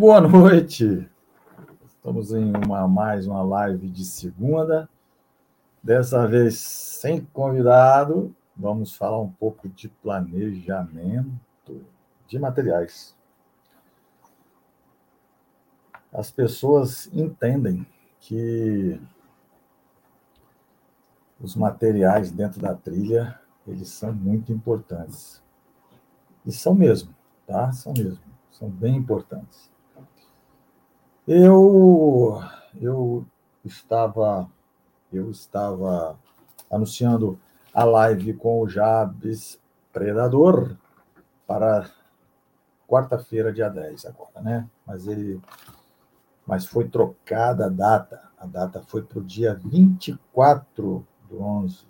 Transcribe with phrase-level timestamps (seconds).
[0.00, 1.06] Boa noite.
[1.84, 4.88] Estamos em uma mais uma live de segunda.
[5.82, 11.84] Dessa vez sem convidado, vamos falar um pouco de planejamento
[12.26, 13.14] de materiais.
[16.10, 17.86] As pessoas entendem
[18.20, 18.98] que
[21.38, 25.42] os materiais dentro da trilha, eles são muito importantes.
[26.46, 27.14] E são mesmo,
[27.46, 27.70] tá?
[27.72, 28.30] São mesmo
[28.60, 29.70] são bem importantes.
[31.32, 32.42] Eu
[32.82, 33.24] eu
[33.64, 34.50] estava
[35.12, 36.18] eu estava
[36.68, 37.38] anunciando
[37.72, 39.56] a live com o Jabes
[39.92, 40.76] Predador
[41.46, 41.88] para
[42.88, 44.68] quarta-feira, dia 10 agora, né?
[44.84, 45.40] Mas ele
[46.44, 48.28] mas foi trocada a data.
[48.36, 51.86] A data foi para o dia 24 do 11.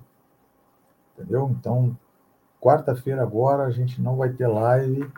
[1.15, 1.49] Entendeu?
[1.59, 1.97] Então,
[2.61, 5.11] quarta-feira agora a gente não vai ter live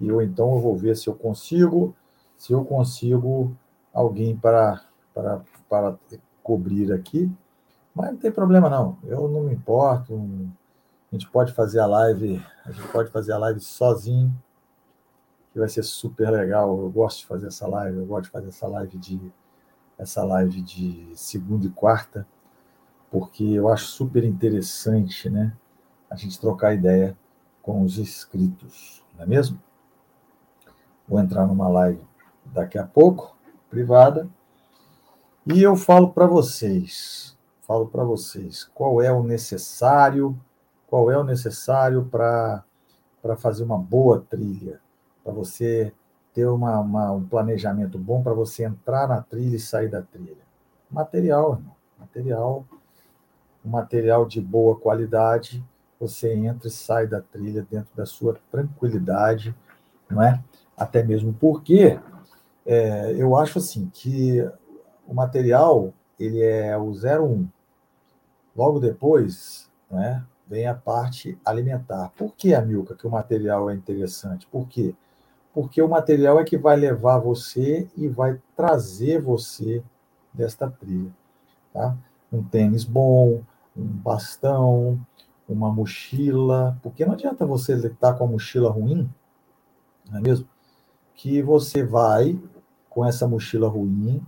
[0.00, 1.94] e eu então eu vou ver se eu consigo,
[2.40, 3.54] se eu consigo
[3.92, 5.98] alguém para, para, para
[6.42, 7.30] cobrir aqui.
[7.94, 10.14] Mas não tem problema não, eu não me importo.
[11.12, 14.34] A gente pode fazer a live, a gente pode fazer a live sozinho,
[15.52, 16.80] que vai ser super legal.
[16.80, 19.32] Eu gosto de fazer essa live, eu gosto de fazer essa live de
[19.98, 22.26] essa live de segunda e quarta,
[23.10, 25.54] porque eu acho super interessante, né?
[26.08, 27.14] A gente trocar ideia
[27.60, 29.60] com os inscritos, não é mesmo?
[31.06, 32.09] Vou entrar numa live
[32.52, 33.36] daqui a pouco,
[33.68, 34.28] privada,
[35.46, 40.38] e eu falo para vocês, falo para vocês qual é o necessário,
[40.86, 42.64] qual é o necessário para
[43.22, 44.80] para fazer uma boa trilha,
[45.22, 45.92] para você
[46.32, 50.42] ter uma, uma, um planejamento bom para você entrar na trilha e sair da trilha.
[50.90, 51.76] Material, irmão.
[51.98, 52.64] material,
[53.62, 55.62] um material de boa qualidade,
[56.00, 59.54] você entra e sai da trilha dentro da sua tranquilidade,
[60.08, 60.42] não é?
[60.80, 62.00] até mesmo porque
[62.70, 64.48] é, eu acho assim que
[65.04, 67.48] o material ele é o 01.
[68.54, 72.12] Logo depois, né, vem a parte alimentar.
[72.16, 74.46] Por que, Amilca, que o material é interessante?
[74.46, 74.94] Por quê?
[75.52, 79.82] Porque o material é que vai levar você e vai trazer você
[80.32, 81.10] desta trilha.
[81.72, 81.96] Tá?
[82.32, 83.42] Um tênis bom,
[83.76, 85.00] um bastão,
[85.48, 89.10] uma mochila, porque não adianta você estar com a mochila ruim,
[90.08, 90.46] não é mesmo?
[91.20, 92.38] que você vai
[92.90, 94.20] com essa mochila ruim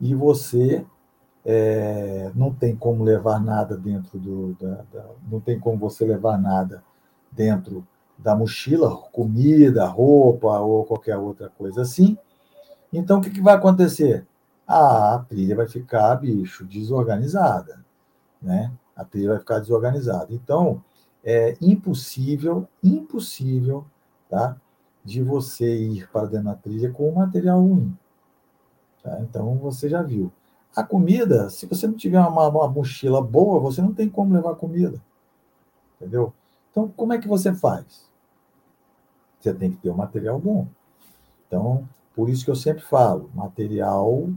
[0.00, 0.86] e você
[1.44, 4.56] é, não tem como levar nada dentro do.
[4.60, 6.84] Da, da, não tem como você levar nada
[7.32, 12.16] dentro da mochila, comida, roupa ou qualquer outra coisa assim.
[12.92, 14.24] Então, o que, que vai acontecer?
[14.66, 17.84] Ah, a trilha vai ficar, bicho, desorganizada.
[18.40, 18.72] Né?
[18.94, 20.32] A trilha vai ficar desorganizada.
[20.32, 20.82] Então,
[21.24, 23.84] é impossível, impossível,
[24.28, 24.56] tá?
[25.04, 27.96] De você ir para dentro da trilha com um material ruim.
[29.02, 29.20] Tá?
[29.20, 30.32] Então, você já viu.
[30.74, 34.56] A comida, se você não tiver uma, uma mochila boa, você não tem como levar
[34.56, 35.00] comida.
[35.96, 36.32] Entendeu?
[36.70, 38.10] Então, como é que você faz?
[39.38, 40.66] Você tem que ter um material bom.
[41.46, 44.28] Então, por isso que eu sempre falo, material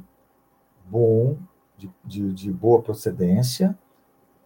[0.86, 1.38] bom,
[1.78, 3.78] de, de, de, boa procedência,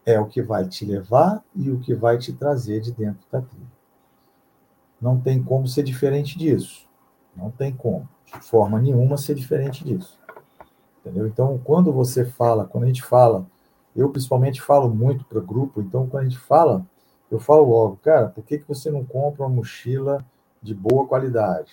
[0.06, 3.42] é o que vai te levar e o que vai te trazer de dentro da
[3.42, 3.81] trilha.
[5.02, 6.88] Não tem como ser diferente disso.
[7.36, 10.20] Não tem como, de forma nenhuma, ser diferente disso.
[11.00, 11.26] Entendeu?
[11.28, 13.46] Então, quando você fala, quando a gente fala,
[13.96, 16.86] eu principalmente falo muito para o grupo, então quando a gente fala,
[17.30, 20.24] eu falo logo, cara, por que, que você não compra uma mochila
[20.62, 21.72] de boa qualidade?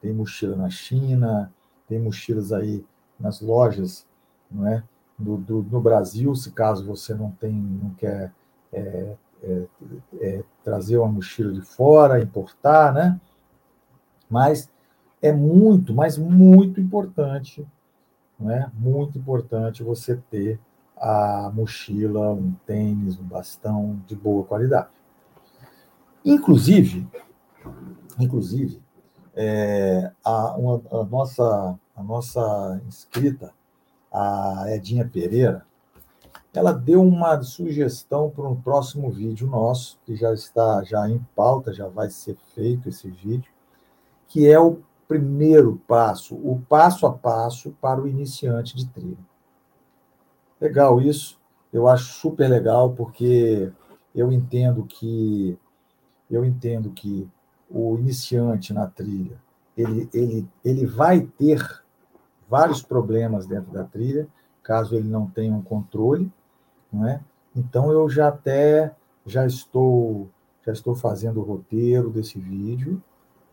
[0.00, 1.52] Tem mochila na China,
[1.86, 2.84] tem mochilas aí
[3.18, 4.06] nas lojas,
[4.50, 4.82] não é?
[5.18, 8.32] Do, do, no Brasil, se caso você não tem, não quer
[8.72, 9.66] é, é,
[10.20, 13.20] é, trazer uma mochila de fora, importar, né?
[14.30, 14.70] Mas
[15.20, 17.66] é muito, mas muito importante,
[18.38, 18.70] não é?
[18.74, 20.58] Muito importante você ter
[20.96, 24.88] a mochila, um tênis, um bastão de boa qualidade.
[26.24, 27.08] Inclusive,
[28.18, 28.80] inclusive,
[29.34, 33.52] é, a, uma, a, nossa, a nossa inscrita,
[34.12, 35.66] a Edinha Pereira,
[36.54, 41.72] ela deu uma sugestão para um próximo vídeo nosso, que já está já em pauta,
[41.72, 43.50] já vai ser feito esse vídeo,
[44.28, 49.18] que é o primeiro passo, o passo a passo para o iniciante de trilha.
[50.60, 51.40] Legal isso,
[51.72, 53.72] eu acho super legal, porque
[54.14, 55.58] eu entendo que
[56.30, 57.28] eu entendo que
[57.68, 59.38] o iniciante na trilha,
[59.76, 61.82] ele, ele, ele vai ter
[62.48, 64.26] vários problemas dentro da trilha,
[64.62, 66.30] caso ele não tenha um controle,
[67.06, 67.20] é?
[67.54, 68.94] Então eu já até
[69.26, 70.28] já estou
[70.64, 73.02] já estou fazendo o roteiro desse vídeo,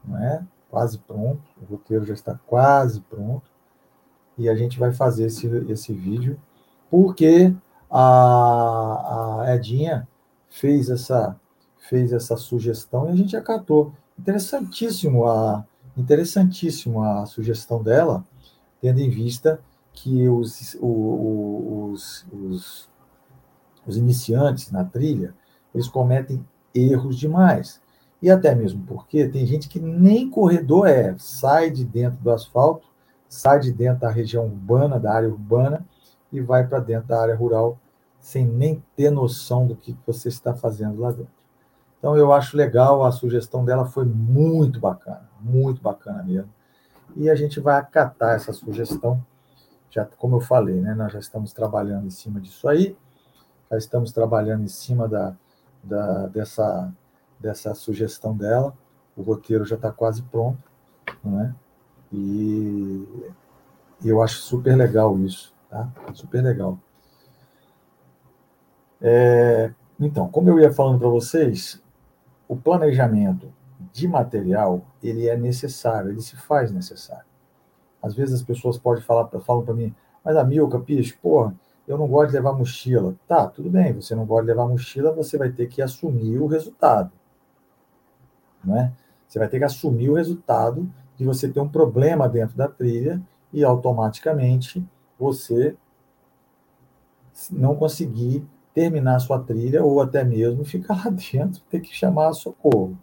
[0.05, 0.45] não é?
[0.69, 3.49] quase pronto, o roteiro já está quase pronto,
[4.37, 6.39] e a gente vai fazer esse, esse vídeo,
[6.89, 7.53] porque
[7.89, 10.07] a, a Edinha
[10.47, 11.35] fez essa,
[11.89, 13.93] fez essa sugestão e a gente acatou.
[14.17, 15.65] Interessantíssimo a,
[15.97, 18.23] interessantíssimo a sugestão dela,
[18.79, 19.59] tendo em vista
[19.91, 22.89] que os, os, os
[23.97, 25.33] iniciantes na trilha,
[25.73, 27.81] eles cometem erros demais.
[28.21, 32.87] E até mesmo porque tem gente que nem corredor é, sai de dentro do asfalto,
[33.27, 35.85] sai de dentro da região urbana, da área urbana,
[36.31, 37.77] e vai para dentro da área rural
[38.19, 41.39] sem nem ter noção do que você está fazendo lá dentro.
[41.97, 46.49] Então eu acho legal, a sugestão dela foi muito bacana, muito bacana mesmo.
[47.15, 49.23] E a gente vai acatar essa sugestão,
[49.89, 52.95] já como eu falei, né, nós já estamos trabalhando em cima disso aí,
[53.69, 55.35] já estamos trabalhando em cima da,
[55.83, 56.93] da dessa
[57.39, 58.73] dessa sugestão dela.
[59.15, 60.61] O roteiro já está quase pronto,
[61.23, 61.55] né?
[62.11, 63.05] E
[64.03, 65.89] eu acho super legal isso, tá?
[66.13, 66.77] Super legal.
[69.01, 71.81] É, então, como eu ia falando para vocês,
[72.47, 73.53] o planejamento
[73.93, 77.25] de material ele é necessário, ele se faz necessário.
[78.01, 79.93] Às vezes as pessoas podem falar, falam para mim,
[80.23, 81.53] mas a Milka, Picho, porra,
[81.91, 83.15] eu não gosto de levar mochila.
[83.27, 86.47] Tá, tudo bem, você não gosta de levar mochila, você vai ter que assumir o
[86.47, 87.11] resultado
[88.63, 88.91] não é?
[89.27, 93.21] Você vai ter que assumir o resultado de você ter um problema dentro da trilha
[93.53, 94.83] e automaticamente
[95.17, 95.75] você
[97.51, 102.33] não conseguir terminar a sua trilha ou até mesmo ficar lá dentro, ter que chamar
[102.33, 102.97] socorro,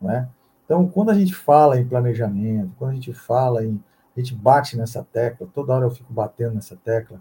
[0.00, 0.28] não é?
[0.64, 3.82] Então, quando a gente fala em planejamento, quando a gente fala em
[4.16, 7.20] a gente bate nessa tecla, toda hora eu fico batendo nessa tecla,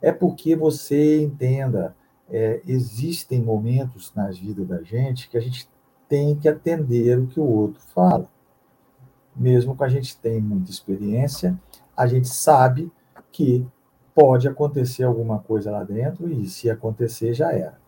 [0.00, 1.94] é porque você entenda,
[2.30, 5.68] é, existem momentos nas vidas da gente que a gente
[6.08, 8.28] tem que atender o que o outro fala.
[9.36, 11.58] Mesmo que a gente tenha muita experiência,
[11.96, 12.90] a gente sabe
[13.30, 13.66] que
[14.14, 17.78] pode acontecer alguma coisa lá dentro e se acontecer já era,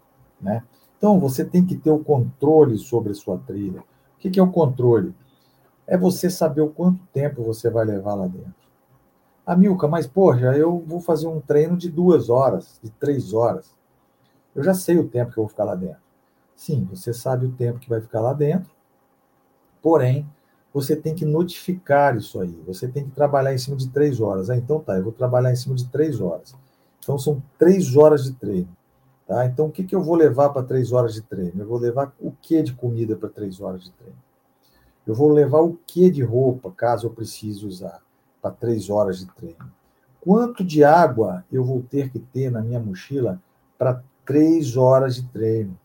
[0.40, 0.62] né?
[0.96, 3.80] Então você tem que ter o controle sobre a sua trilha.
[3.80, 5.14] O que é o controle?
[5.86, 8.59] É você saber o quanto tempo você vai levar lá dentro.
[9.44, 13.74] Amilca, mas poxa, eu vou fazer um treino de duas horas, de três horas.
[14.54, 16.00] Eu já sei o tempo que eu vou ficar lá dentro.
[16.54, 18.70] Sim, você sabe o tempo que vai ficar lá dentro,
[19.82, 20.28] porém,
[20.72, 22.62] você tem que notificar isso aí.
[22.66, 24.50] Você tem que trabalhar em cima de três horas.
[24.50, 26.54] Ah, então tá, eu vou trabalhar em cima de três horas.
[27.00, 28.68] Então são três horas de treino.
[29.26, 29.46] Tá?
[29.46, 31.62] Então o que, que eu vou levar para três horas de treino?
[31.62, 34.18] Eu vou levar o que de comida para três horas de treino?
[35.06, 38.00] Eu vou levar o que de roupa, caso eu precise usar,
[38.40, 39.72] para três horas de treino?
[40.20, 43.40] Quanto de água eu vou ter que ter na minha mochila
[43.78, 45.78] para três horas de treino?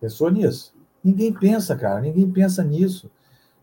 [0.00, 0.74] Pensou nisso?
[1.02, 3.10] Ninguém pensa, cara, ninguém pensa nisso.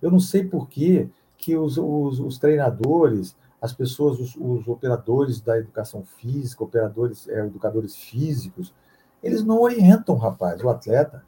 [0.02, 1.10] Eu não sei por que,
[1.58, 7.96] os, os, os treinadores, as pessoas, os, os, operadores da educação física, operadores, é, educadores
[7.96, 8.74] físicos,
[9.24, 11.24] eles não orientam, rapaz, o atleta.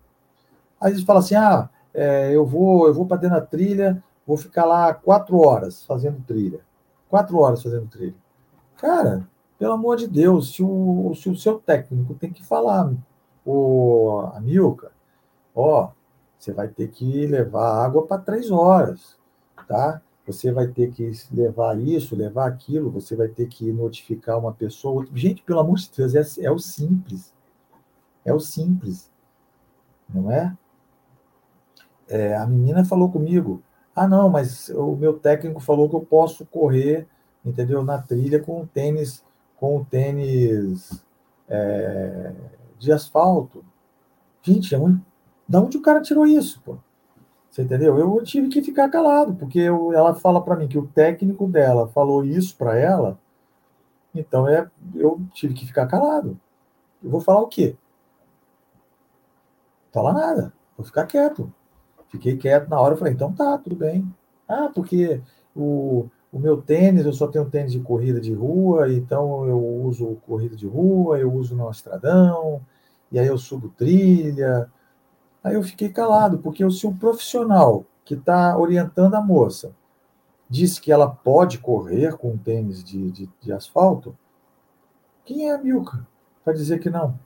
[0.80, 4.38] Aí eles falam assim: ah, é, eu vou, eu vou para dentro da trilha, vou
[4.38, 6.60] ficar lá quatro horas fazendo trilha.
[7.10, 8.16] Quatro horas fazendo trilha.
[8.76, 12.94] Cara, pelo amor de Deus, se o, se o seu técnico tem que falar,
[13.46, 14.92] o Amilcar,
[15.56, 15.90] ó,
[16.38, 19.18] você vai ter que levar água para três horas,
[19.68, 20.02] tá?
[20.28, 25.08] Você vai ter que levar isso, levar aquilo, você vai ter que notificar uma pessoa.
[25.14, 27.34] Gente, pelo amor de Deus, é, é o simples.
[28.26, 29.10] É o simples.
[30.08, 30.56] Não é?
[32.10, 32.36] é?
[32.36, 33.64] A menina falou comigo.
[34.00, 37.08] Ah, não, mas o meu técnico falou que eu posso correr,
[37.44, 37.84] entendeu?
[37.84, 39.26] Na trilha com o tênis,
[39.56, 41.04] com tênis
[41.50, 42.32] é,
[42.78, 43.66] de asfalto.
[44.44, 45.02] Gente, é um
[45.50, 46.78] da onde o cara tirou isso, pô?
[47.50, 47.98] Você entendeu?
[47.98, 51.88] Eu tive que ficar calado, porque eu, ela fala para mim que o técnico dela
[51.88, 53.20] falou isso para ela,
[54.14, 56.40] então é, eu tive que ficar calado.
[57.04, 57.76] Eu vou falar o quê?
[59.92, 61.52] Falar nada, vou ficar quieto.
[62.10, 64.08] Fiquei quieto na hora, eu falei, então tá, tudo bem.
[64.48, 65.22] Ah, porque
[65.56, 70.18] o, o meu tênis, eu só tenho tênis de corrida de rua, então eu uso
[70.26, 72.62] corrida de rua, eu uso no estradão,
[73.12, 74.70] e aí eu subo trilha,
[75.48, 79.74] Aí eu fiquei calado, porque se o profissional que está orientando a moça
[80.50, 84.14] disse que ela pode correr com tênis de, de, de asfalto,
[85.24, 86.06] quem é a Milka
[86.44, 87.18] para dizer que não?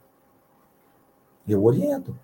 [1.47, 2.15] Eu oriento.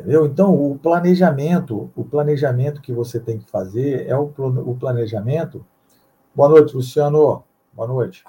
[0.00, 0.24] Entendeu?
[0.24, 5.64] Então, o planejamento, o planejamento que você tem que fazer é o, o planejamento.
[6.34, 7.44] Boa noite, Luciano.
[7.70, 8.24] Boa noite.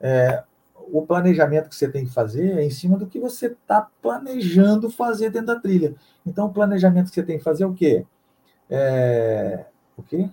[0.00, 0.42] É,
[0.74, 4.90] o planejamento que você tem que fazer é em cima do que você está planejando
[4.90, 5.94] fazer dentro da trilha.
[6.26, 8.04] Então, o planejamento que você tem que fazer é o quê?
[8.68, 9.66] É...
[9.96, 10.28] O quê?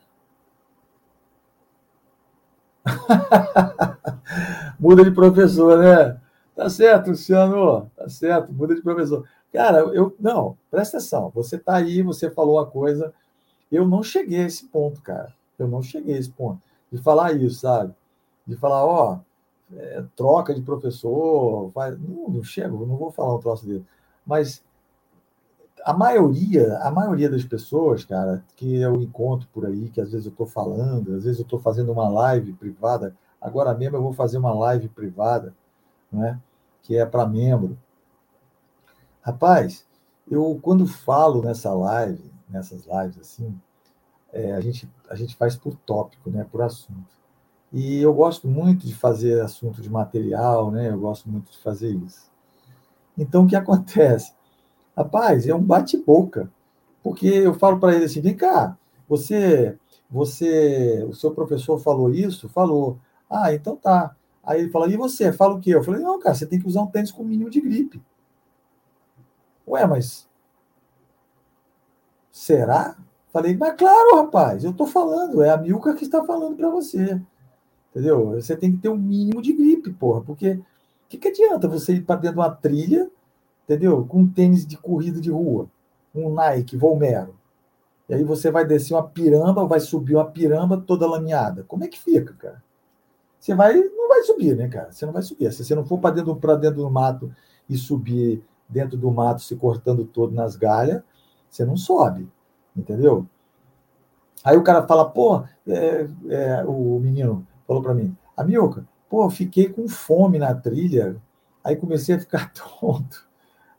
[4.80, 6.20] muda de professor, né?
[6.56, 7.92] Tá certo, Luciano.
[7.96, 9.28] Tá certo, muda de professor.
[9.56, 10.14] Cara, eu.
[10.20, 11.32] Não, presta atenção.
[11.34, 13.14] Você tá aí, você falou uma coisa.
[13.72, 15.34] Eu não cheguei a esse ponto, cara.
[15.58, 16.62] Eu não cheguei a esse ponto.
[16.92, 17.94] De falar isso, sabe?
[18.46, 19.20] De falar, ó,
[19.74, 21.72] é, troca de professor.
[21.74, 23.86] Não, não chego, não vou falar um troço dele.
[24.26, 24.62] Mas
[25.86, 30.26] a maioria, a maioria das pessoas, cara, que eu encontro por aí, que às vezes
[30.26, 34.12] eu estou falando, às vezes eu estou fazendo uma live privada, agora mesmo eu vou
[34.12, 35.54] fazer uma live privada,
[36.12, 36.40] né,
[36.82, 37.78] que é para membro.
[39.26, 39.84] Rapaz,
[40.30, 43.60] eu quando falo nessa live, nessas lives assim,
[44.32, 47.16] é, a, gente, a gente faz por tópico, né, por assunto.
[47.74, 51.90] E eu gosto muito de fazer assunto de material, né, eu gosto muito de fazer
[51.90, 52.30] isso.
[53.18, 54.32] Então, o que acontece?
[54.96, 56.52] Rapaz, é um bate-boca.
[57.02, 58.78] Porque eu falo para ele assim: vem cá,
[59.10, 59.76] você,
[60.08, 62.48] você, o seu professor falou isso?
[62.50, 63.00] Falou.
[63.28, 64.16] Ah, então tá.
[64.44, 65.34] Aí ele fala: e você?
[65.34, 65.74] Fala o quê?
[65.74, 68.02] Eu falei: não, cara, você tem que usar um tênis com mínimo de gripe.
[69.76, 70.28] Ué, mas.
[72.32, 72.98] Será?
[73.32, 77.22] Falei, mas claro, rapaz, eu estou falando, é a Milka que está falando para você.
[77.92, 78.32] Entendeu?
[78.32, 80.64] Você tem que ter um mínimo de gripe, porra, porque o
[81.10, 83.10] que, que adianta você ir para dentro de uma trilha
[83.66, 84.06] entendeu?
[84.06, 85.68] Com um tênis de corrida de rua,
[86.14, 87.36] um Nike Volmero.
[88.08, 91.64] E aí você vai descer uma piramba, vai subir uma piramba toda lameada.
[91.68, 92.64] Como é que fica, cara?
[93.40, 94.92] Você vai, não vai subir, né, cara?
[94.92, 95.52] Você não vai subir.
[95.52, 97.34] Se você não for para dentro, dentro do mato
[97.68, 101.02] e subir dentro do mato se cortando todo nas galhas,
[101.50, 102.28] você não sobe,
[102.76, 103.26] entendeu?
[104.44, 109.70] Aí o cara fala, pô, é, é, o menino falou para mim, Amilca, pô, fiquei
[109.70, 111.16] com fome na trilha,
[111.64, 113.28] aí comecei a ficar tonto.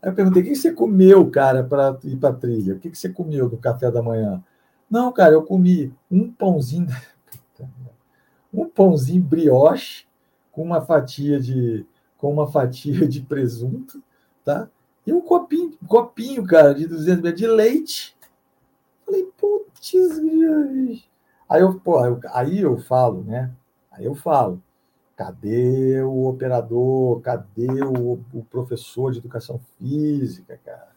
[0.02, 2.75] Aí eu perguntei: o que você comeu, cara, para ir para trilha?
[2.75, 4.43] O que você comeu no café da manhã?
[4.90, 6.87] Não, cara, eu comi um pãozinho,
[8.52, 10.07] um pãozinho brioche
[10.52, 11.85] com uma fatia de
[12.16, 14.02] com uma fatia de presunto,
[14.43, 14.69] tá?
[15.06, 18.16] E um copinho, copinho, cara, de 200 ml de leite.
[19.04, 19.92] Falei, putz,
[21.48, 21.98] aí eu, pô,
[22.32, 23.52] aí eu falo, né?
[23.92, 24.60] Aí eu falo,
[25.16, 27.20] Cadê o operador?
[27.22, 30.90] Cadê o, o, professor de educação física, cara?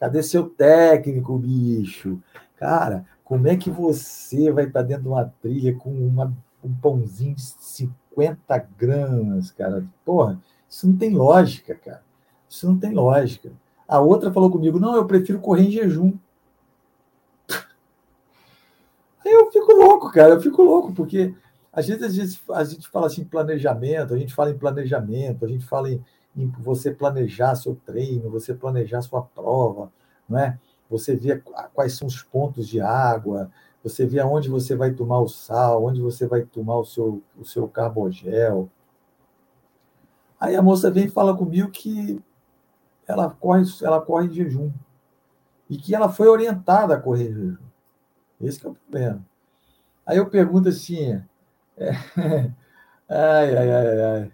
[0.00, 2.18] Cadê seu técnico, bicho?
[2.56, 6.34] Cara, como é que você vai estar dentro de uma trilha com uma,
[6.64, 9.84] um pãozinho de 50 gramas, cara?
[10.06, 12.02] Porra, isso não tem lógica, cara.
[12.48, 13.52] Isso não tem lógica.
[13.86, 16.12] A outra falou comigo: não, eu prefiro correr em jejum.
[19.24, 20.34] Aí eu fico louco, cara.
[20.34, 21.34] Eu fico louco, porque
[21.72, 25.48] às vezes, às vezes a gente fala assim planejamento, a gente fala em planejamento, a
[25.48, 26.02] gente fala em,
[26.36, 29.92] em você planejar seu treino, você planejar sua prova,
[30.28, 30.58] não é?
[30.90, 31.42] Você vê
[31.74, 33.50] quais são os pontos de água,
[33.82, 37.44] você vê aonde você vai tomar o sal, onde você vai tomar o seu, o
[37.44, 38.68] seu carbogel.
[40.40, 42.20] Aí a moça vem e fala comigo que
[43.08, 44.70] ela corre, ela corre em jejum.
[45.68, 47.56] E que ela foi orientada a correr em jejum.
[48.40, 49.24] Esse é o problema.
[50.06, 51.22] Aí eu pergunto assim, é.
[53.08, 54.32] Ai, ai, ai, ai.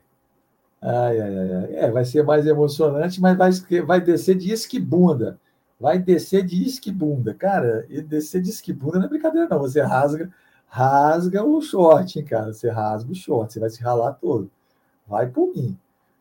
[0.83, 3.51] Ai, ai, ai, É, vai ser mais emocionante, mas vai,
[3.83, 5.39] vai descer de esquibunda.
[5.81, 7.35] Vai descer de esquibunda.
[7.35, 9.59] Cara, e descer de esquibunda não é brincadeira, não.
[9.61, 10.31] Você rasga,
[10.67, 12.53] rasga o short, hein, cara?
[12.53, 14.51] Você rasga o short, você vai se ralar todo.
[15.07, 15.79] Vai por mim,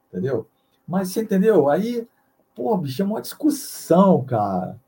[0.09, 0.47] entendeu?
[0.87, 1.69] Mas você entendeu?
[1.69, 2.07] Aí,
[2.55, 4.79] pô, bicho, é uma discussão, cara.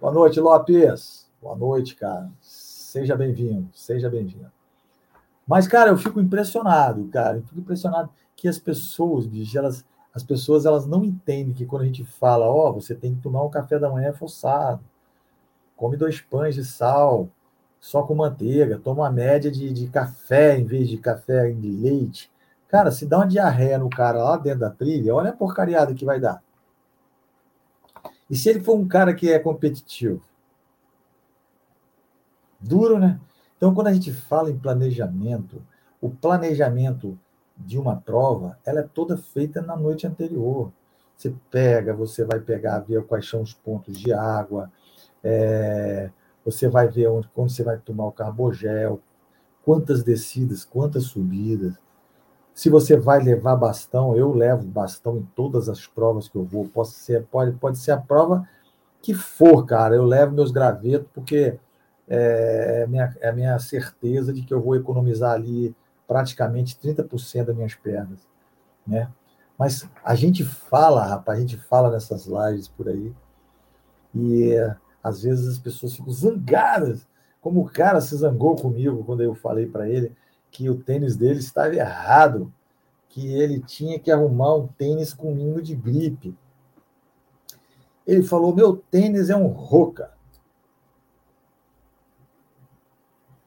[0.00, 1.28] Boa noite, Lopes.
[1.40, 2.30] Boa noite, cara.
[2.40, 4.50] Seja bem-vindo, seja bem-vindo.
[5.46, 7.38] Mas, cara, eu fico impressionado, cara.
[7.38, 11.82] Eu fico impressionado que as pessoas, bicho, elas, as pessoas elas não entendem que quando
[11.82, 14.80] a gente fala, ó, oh, você tem que tomar um café da manhã forçado,
[15.76, 17.28] come dois pães de sal,
[17.80, 22.30] só com manteiga, toma uma média de, de café em vez de café de leite.
[22.68, 26.04] Cara, se dá uma diarreia no cara lá dentro da trilha, olha a porcariada que
[26.04, 26.40] vai dar.
[28.32, 30.22] E se ele for um cara que é competitivo?
[32.58, 33.20] Duro, né?
[33.54, 35.62] Então, quando a gente fala em planejamento,
[36.00, 37.18] o planejamento
[37.54, 40.72] de uma prova, ela é toda feita na noite anterior.
[41.14, 44.72] Você pega, você vai pegar, ver quais são os pontos de água,
[45.22, 46.10] é,
[46.42, 48.98] você vai ver onde, quando você vai tomar o carbogel,
[49.62, 51.74] quantas descidas, quantas subidas.
[52.54, 56.68] Se você vai levar bastão, eu levo bastão em todas as provas que eu vou.
[56.68, 58.46] Posso ser, pode, pode ser a prova
[59.00, 59.94] que for, cara.
[59.94, 61.58] Eu levo meus gravetos, porque
[62.08, 65.74] é, é, minha, é a minha certeza de que eu vou economizar ali
[66.06, 68.20] praticamente 30% das minhas pernas,
[68.86, 69.10] né?
[69.58, 73.14] Mas a gente fala, rapaz, a gente fala nessas lives por aí,
[74.14, 74.54] e
[75.02, 77.06] Às vezes as pessoas ficam zangadas,
[77.40, 80.14] como o cara se zangou comigo quando eu falei para ele
[80.52, 82.52] que o tênis dele estava errado,
[83.08, 86.36] que ele tinha que arrumar um tênis com mínimo de gripe.
[88.06, 90.12] Ele falou: Meu tênis é um roca.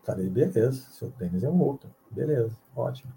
[0.03, 1.87] Falei: Beleza, seu tênis é um roca.
[2.09, 3.13] Beleza, ótimo.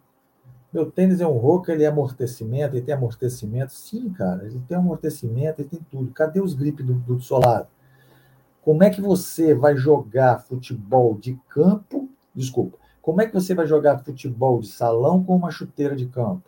[0.71, 3.73] Meu tênis é um roca, ele é amortecimento, ele tem amortecimento.
[3.73, 6.11] Sim, cara, ele tem amortecimento, ele tem tudo.
[6.13, 7.69] Cadê os gripes do, do solado?
[8.61, 12.07] Como é que você vai jogar futebol de campo?
[12.35, 12.77] Desculpa.
[13.09, 16.47] Como é que você vai jogar futebol de salão com uma chuteira de campo?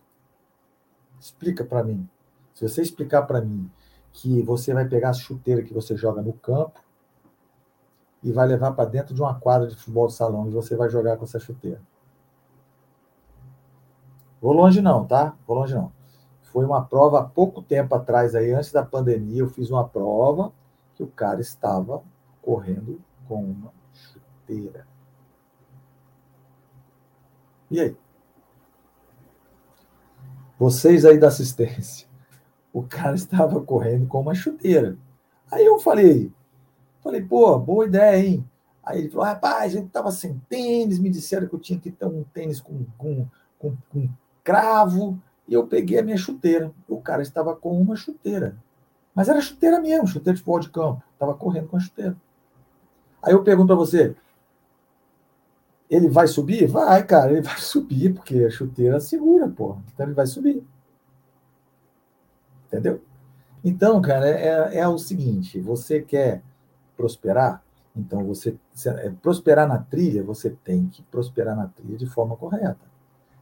[1.18, 2.06] Explica para mim.
[2.52, 3.70] Se você explicar para mim
[4.12, 6.78] que você vai pegar a chuteira que você joga no campo
[8.22, 10.90] e vai levar para dentro de uma quadra de futebol de salão e você vai
[10.90, 11.80] jogar com essa chuteira.
[14.38, 15.34] Vou longe não, tá?
[15.46, 15.90] Vou longe não.
[16.42, 20.52] Foi uma prova há pouco tempo atrás aí, antes da pandemia, eu fiz uma prova
[20.94, 22.02] que o cara estava
[22.42, 24.89] correndo com uma chuteira.
[27.70, 27.96] E aí?
[30.58, 32.06] Vocês aí da assistência,
[32.72, 34.98] o cara estava correndo com uma chuteira.
[35.50, 36.30] Aí eu falei,
[37.02, 38.44] falei, pô, boa ideia, hein?
[38.82, 42.06] Aí ele falou, rapaz, gente estava sem tênis, me disseram que eu tinha que ter
[42.06, 43.26] um tênis com, com,
[43.58, 44.08] com, com
[44.42, 46.72] cravo, e eu peguei a minha chuteira.
[46.88, 48.56] O cara estava com uma chuteira.
[49.14, 51.02] Mas era chuteira mesmo, chuteira de futebol de campo.
[51.12, 52.16] Estava correndo com a chuteira.
[53.22, 54.14] Aí eu pergunto para você,
[55.90, 56.66] ele vai subir?
[56.68, 59.76] Vai, cara, ele vai subir, porque a chuteira segura, pô.
[59.92, 60.64] Então ele vai subir.
[62.68, 63.02] Entendeu?
[63.64, 66.42] Então, cara, é, é o seguinte: você quer
[66.96, 67.62] prosperar?
[67.94, 68.56] Então, você
[68.86, 72.88] é, prosperar na trilha, você tem que prosperar na trilha de forma correta.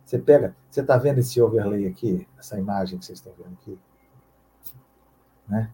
[0.05, 3.79] Você pega, você está vendo esse overlay aqui, essa imagem que vocês estão vendo aqui?
[5.47, 5.71] Né?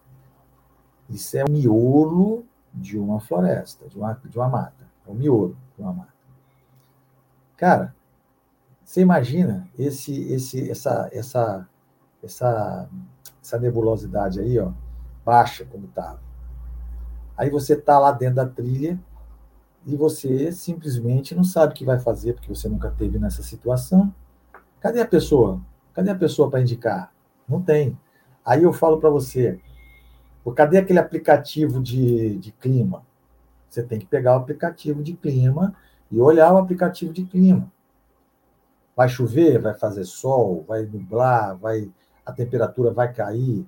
[1.08, 4.84] Isso é o miolo de uma floresta, de uma, de uma mata.
[5.06, 6.13] É o miolo de uma mata.
[7.56, 7.94] Cara,
[8.84, 11.68] você imagina esse, esse, essa, essa,
[12.22, 12.88] essa,
[13.42, 14.72] essa nebulosidade aí, ó,
[15.24, 16.20] baixa como estava.
[17.36, 18.98] Aí você está lá dentro da trilha
[19.86, 24.14] e você simplesmente não sabe o que vai fazer porque você nunca teve nessa situação.
[24.80, 25.60] Cadê a pessoa?
[25.92, 27.12] Cadê a pessoa para indicar?
[27.48, 27.98] Não tem.
[28.44, 29.58] Aí eu falo para você,
[30.54, 33.04] cadê aquele aplicativo de, de clima?
[33.68, 35.74] Você tem que pegar o aplicativo de clima
[36.10, 37.70] e olhar o aplicativo de clima.
[38.96, 41.90] Vai chover, vai fazer sol, vai nublar, vai
[42.24, 43.66] a temperatura vai cair,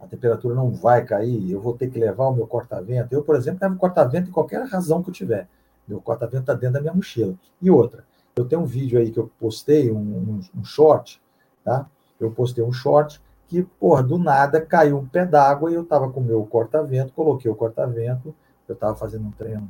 [0.00, 3.12] a temperatura não vai cair, eu vou ter que levar o meu corta-vento.
[3.12, 5.48] Eu, por exemplo, levo corta-vento em qualquer razão que eu tiver.
[5.86, 7.34] Meu corta-vento está dentro da minha mochila.
[7.60, 8.04] E outra,
[8.36, 11.20] eu tenho um vídeo aí que eu postei, um, um, um short,
[11.64, 11.86] tá?
[12.20, 16.10] Eu postei um short que, porra, do nada caiu um pé d'água e eu estava
[16.10, 18.34] com o meu corta-vento, coloquei o corta-vento,
[18.68, 19.68] eu estava fazendo um treino,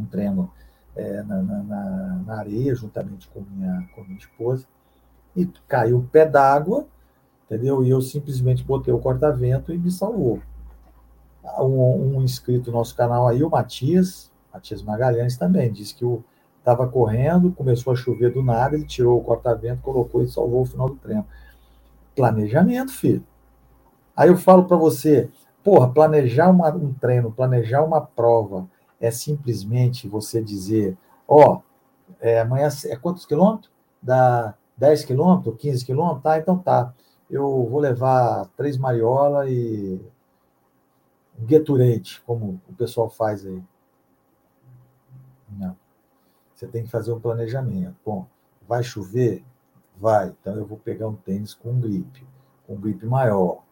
[0.00, 0.50] um treino
[0.96, 4.66] é, na, na, na, areia, juntamente com minha, com minha esposa,
[5.36, 6.86] e caiu um pé d'água,
[7.46, 7.84] entendeu?
[7.84, 10.40] E eu simplesmente botei o corta-vento e me salvou.
[11.58, 16.04] Um, um, inscrito no nosso canal aí, o Matias, Matias Magalhães também, disse que
[16.58, 20.66] estava correndo, começou a chover do nada, ele tirou o corta-vento, colocou e salvou o
[20.66, 21.26] final do treino.
[22.14, 23.24] Planejamento, filho.
[24.14, 25.30] Aí eu falo para você,
[25.64, 28.68] porra, planejar uma, um treino, planejar uma prova,
[29.00, 31.62] é simplesmente você dizer, ó, oh,
[32.20, 33.72] é, amanhã é quantos quilômetros?
[34.02, 36.22] Dá 10 quilômetros, 15 quilômetros?
[36.22, 36.94] Tá, então tá.
[37.30, 40.00] Eu vou levar três mariola e
[41.38, 43.62] um Gatorade, como o pessoal faz aí.
[45.48, 45.76] Não.
[46.54, 47.96] Você tem que fazer um planejamento.
[48.04, 48.26] Bom,
[48.68, 49.42] vai chover?
[49.96, 50.34] Vai.
[50.40, 52.26] Então eu vou pegar um tênis com um gripe,
[52.66, 53.62] com um gripe maior.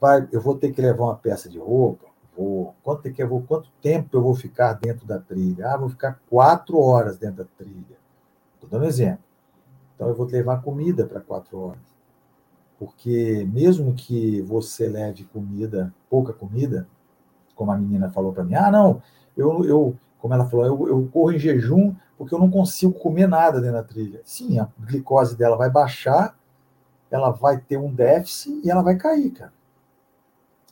[0.00, 2.06] Vai, eu vou ter que levar uma peça de roupa?
[2.36, 2.74] Vou.
[2.82, 5.70] Quanto, que eu vou, quanto tempo eu vou ficar dentro da trilha?
[5.70, 7.96] Ah, vou ficar quatro horas dentro da trilha.
[8.54, 9.22] Estou dando exemplo.
[9.94, 11.94] Então eu vou levar comida para quatro horas.
[12.78, 16.88] Porque mesmo que você leve comida, pouca comida,
[17.54, 19.00] como a menina falou para mim, ah, não,
[19.36, 23.28] eu, eu como ela falou, eu, eu corro em jejum porque eu não consigo comer
[23.28, 24.20] nada dentro da trilha.
[24.24, 26.36] Sim, a glicose dela vai baixar,
[27.10, 29.52] ela vai ter um déficit e ela vai cair, cara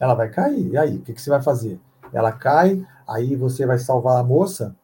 [0.02, 0.66] ela vai cair.
[0.72, 1.80] E aí, o que, que você vai fazer?
[2.12, 4.74] Ela cai, aí você vai salvar a moça,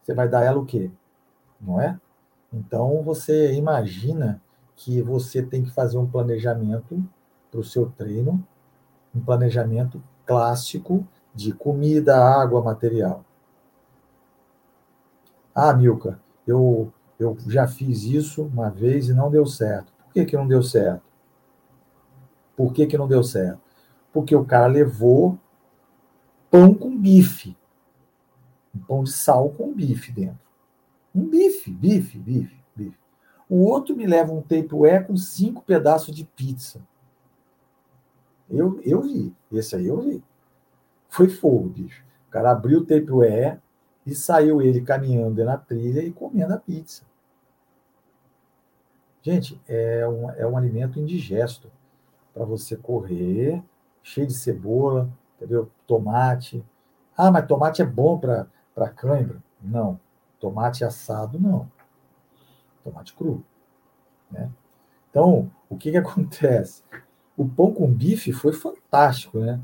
[0.00, 0.88] você vai dar ela o quê?
[1.60, 1.98] Não é?
[2.52, 4.40] Então, você imagina
[4.76, 7.04] que você tem que fazer um planejamento
[7.50, 8.46] para o seu treino,
[9.12, 11.04] um planejamento clássico
[11.34, 13.24] de comida, água, material.
[15.52, 19.92] Ah, Milka, eu, eu já fiz isso uma vez e não deu certo.
[20.04, 21.02] Por que, que não deu certo?
[22.56, 23.65] Por que, que não deu certo?
[24.16, 25.38] Porque o cara levou
[26.50, 27.54] pão com bife.
[28.74, 30.40] Um pão de sal com bife dentro.
[31.14, 32.98] Um bife, bife, bife, bife.
[33.46, 36.80] O outro me leva um tapeaway com cinco pedaços de pizza.
[38.48, 39.36] Eu, eu vi.
[39.52, 40.24] Esse aí eu vi.
[41.10, 42.02] Foi fogo, bicho.
[42.26, 43.58] O cara abriu o tapeaway
[44.06, 47.02] e saiu ele caminhando na trilha e comendo a pizza.
[49.20, 51.70] Gente, é um, é um alimento indigesto
[52.32, 53.62] para você correr,
[54.06, 55.68] cheio de cebola, entendeu?
[55.84, 56.64] Tomate.
[57.16, 59.42] Ah, mas tomate é bom para cãibra?
[59.60, 59.98] Não.
[60.38, 61.68] Tomate assado, não.
[62.84, 63.44] Tomate cru.
[64.30, 64.48] Né?
[65.10, 66.84] Então, o que, que acontece?
[67.36, 69.60] O pão com bife foi fantástico, né?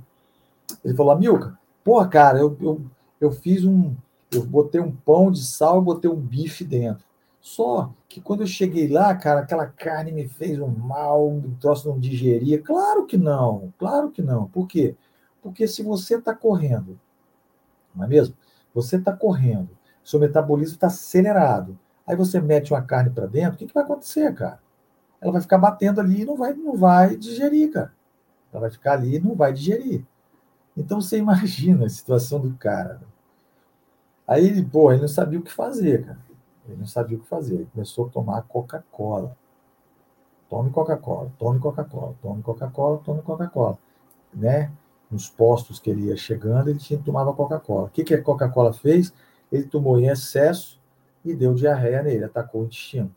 [0.85, 2.83] Ele falou, Amilca, pô, cara, eu, eu,
[3.21, 3.95] eu fiz um.
[4.31, 7.05] Eu botei um pão de sal e botei um bife dentro.
[7.43, 11.89] Só que quando eu cheguei lá, cara, aquela carne me fez um mal, um troço
[11.89, 12.63] não digeria.
[12.63, 14.47] Claro que não, claro que não.
[14.47, 14.95] Por quê?
[15.43, 17.01] Porque se você está correndo,
[17.93, 18.37] não é mesmo?
[18.73, 19.71] Você está correndo,
[20.05, 21.77] seu metabolismo está acelerado.
[22.07, 24.61] Aí você mete uma carne para dentro, o que, que vai acontecer, cara?
[25.21, 27.93] Ela vai ficar batendo ali e não vai, não vai digerir, cara.
[28.53, 30.07] Ela vai ficar ali e não vai digerir.
[30.77, 33.01] Então você imagina a situação do cara.
[34.29, 36.32] Aí ele, pô, ele não sabia o que fazer, cara.
[36.66, 37.55] Ele não sabia o que fazer.
[37.55, 39.37] Ele começou a tomar Coca-Cola.
[40.48, 43.79] Tome Coca-Cola, tome Coca-Cola, tome Coca-Cola, tome Coca-Cola.
[44.35, 44.70] Né?
[45.11, 47.87] Nos postos que ele ia chegando, ele tinha tomava Coca-Cola.
[47.87, 49.12] O que, que a Coca-Cola fez?
[49.51, 50.81] Ele tomou em excesso
[51.25, 53.14] e deu diarreia nele, atacou o intestino.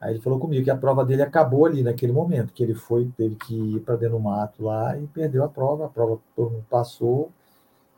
[0.00, 3.10] Aí ele falou comigo que a prova dele acabou ali naquele momento, que ele foi,
[3.16, 5.86] teve que ir para dentro do mato lá e perdeu a prova.
[5.86, 7.30] A prova todo mundo passou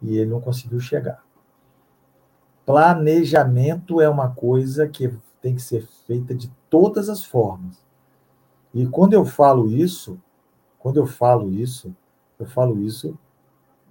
[0.01, 1.23] e ele não conseguiu chegar.
[2.65, 7.85] Planejamento é uma coisa que tem que ser feita de todas as formas.
[8.73, 10.21] E quando eu falo isso,
[10.79, 11.95] quando eu falo isso,
[12.39, 13.19] eu falo isso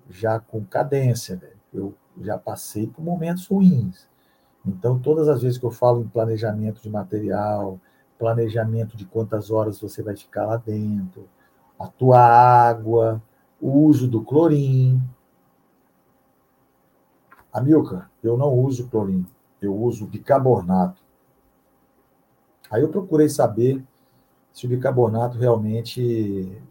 [0.09, 1.59] já com cadência, velho.
[1.73, 4.07] Eu já passei por momentos ruins.
[4.65, 7.79] Então, todas as vezes que eu falo em planejamento de material,
[8.17, 11.27] planejamento de quantas horas você vai ficar lá dentro,
[11.79, 13.21] a tua água,
[13.61, 15.01] o uso do clorim,
[17.51, 19.25] Amilcar, eu não uso clorino,
[19.61, 21.01] eu uso bicarbonato.
[22.69, 23.83] Aí eu procurei saber
[24.53, 26.61] se o bicarbonato realmente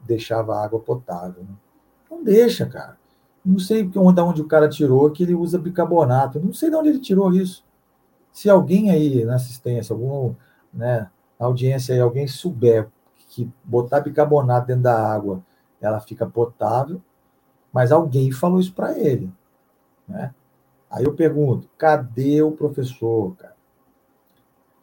[0.00, 1.42] deixava água potável.
[1.42, 1.54] Né?
[2.10, 2.98] Não deixa, cara.
[3.44, 6.40] Não sei de onde o cara tirou que ele usa bicarbonato.
[6.40, 7.64] Não sei de onde ele tirou isso.
[8.32, 10.34] Se alguém aí na assistência, algum,
[10.72, 12.88] né, na audiência aí, alguém souber
[13.28, 15.42] que botar bicarbonato dentro da água,
[15.80, 17.00] ela fica potável,
[17.72, 19.30] mas alguém falou isso para ele.
[20.08, 20.34] Né?
[20.90, 23.56] Aí eu pergunto, cadê o professor, cara?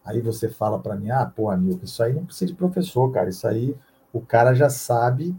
[0.05, 3.29] Aí você fala para mim, ah, pô, amigo, isso aí não precisa de professor, cara.
[3.29, 3.75] Isso aí
[4.12, 5.36] o cara já sabe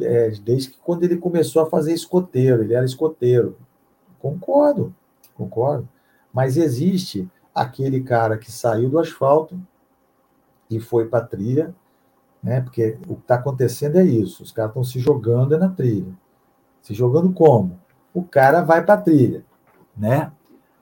[0.00, 3.56] é, desde que quando ele começou a fazer escoteiro, ele era escoteiro.
[4.18, 4.94] Concordo,
[5.34, 5.88] concordo.
[6.32, 9.58] Mas existe aquele cara que saiu do asfalto
[10.68, 11.74] e foi para a trilha,
[12.42, 12.60] né?
[12.60, 16.12] Porque o que está acontecendo é isso: os caras estão se jogando na trilha.
[16.82, 17.78] Se jogando como?
[18.14, 19.44] O cara vai para trilha,
[19.96, 20.32] né?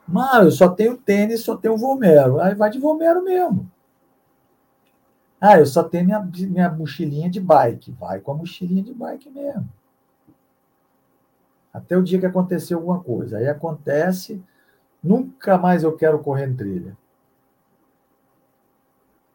[0.07, 2.39] Mano, eu só tenho tênis, só tenho Vomero.
[2.39, 3.71] Aí vai de Vomero mesmo.
[5.41, 7.93] Ah, eu só tenho minha, minha mochilinha de bike.
[7.93, 9.69] Vai com a mochilinha de bike mesmo.
[11.73, 13.39] Até o dia que acontecer alguma coisa.
[13.39, 14.45] Aí acontece,
[15.03, 16.97] nunca mais eu quero correr em trilha.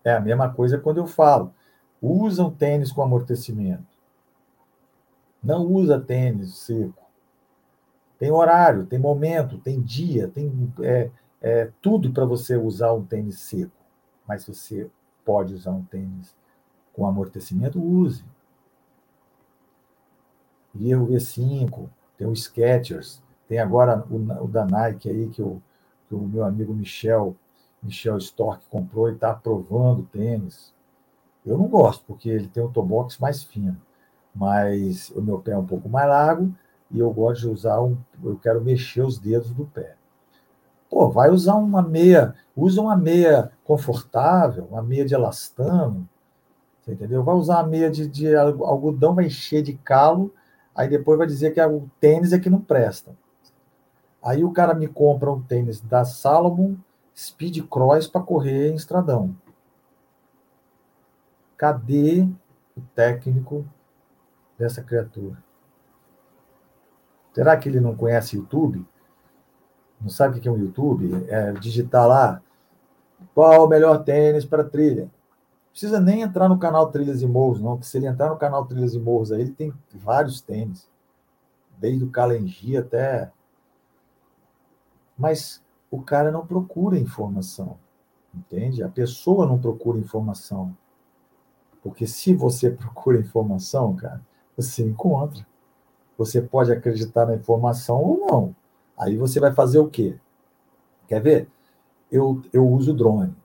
[0.04, 1.54] É a mesma coisa quando eu falo.
[2.00, 3.84] Usam tênis com amortecimento.
[5.44, 7.07] Não usa tênis seco.
[8.18, 13.40] Tem horário, tem momento, tem dia, tem é, é, tudo para você usar um tênis
[13.40, 13.72] seco.
[14.28, 14.90] Mas você
[15.24, 16.36] pode usar um tênis
[16.94, 18.26] com amortecimento, use.
[20.74, 25.62] E o V5, tem o Skechers, tem agora o, o da Nike aí, que o,
[26.08, 27.36] que o meu amigo Michel,
[27.82, 30.74] Michel Stork comprou e está aprovando tênis.
[31.46, 33.80] Eu não gosto, porque ele tem o tobox mais fino,
[34.34, 36.54] mas o meu pé é um pouco mais largo
[36.90, 37.98] e eu gosto de usar um.
[38.24, 39.96] Eu quero mexer os dedos do pé.
[40.90, 46.08] Pô, vai usar uma meia, usa uma meia confortável, uma meia de elastano,
[46.88, 47.24] entendeu?
[47.24, 50.34] Vai usar uma meia de, de algodão, vai encher de calo,
[50.74, 53.12] aí depois vai dizer que o tênis é que não presta.
[54.24, 56.76] Aí o cara me compra um tênis da Salomon
[57.16, 59.36] Speed Cross para correr em estradão.
[61.58, 62.28] Cadê
[62.76, 63.66] o técnico
[64.58, 65.47] dessa criatura?
[67.38, 68.84] Será que ele não conhece YouTube?
[70.02, 71.24] Não sabe o que é um YouTube?
[71.30, 72.42] É digitar lá
[73.36, 75.04] qual o melhor tênis para trilha.
[75.04, 78.38] Não precisa nem entrar no canal Trilhas e Morros, não, porque se ele entrar no
[78.38, 80.90] canal Trilhas e Morros aí, ele tem vários tênis.
[81.78, 83.32] desde o Kalenji até.
[85.16, 87.78] Mas o cara não procura informação,
[88.34, 88.82] entende?
[88.82, 90.76] A pessoa não procura informação.
[91.84, 95.46] Porque se você procura informação, cara, você encontra.
[96.18, 98.56] Você pode acreditar na informação ou não.
[98.98, 100.18] Aí você vai fazer o quê?
[101.08, 101.50] Quer ver?
[102.12, 103.36] Eu, eu uso drone.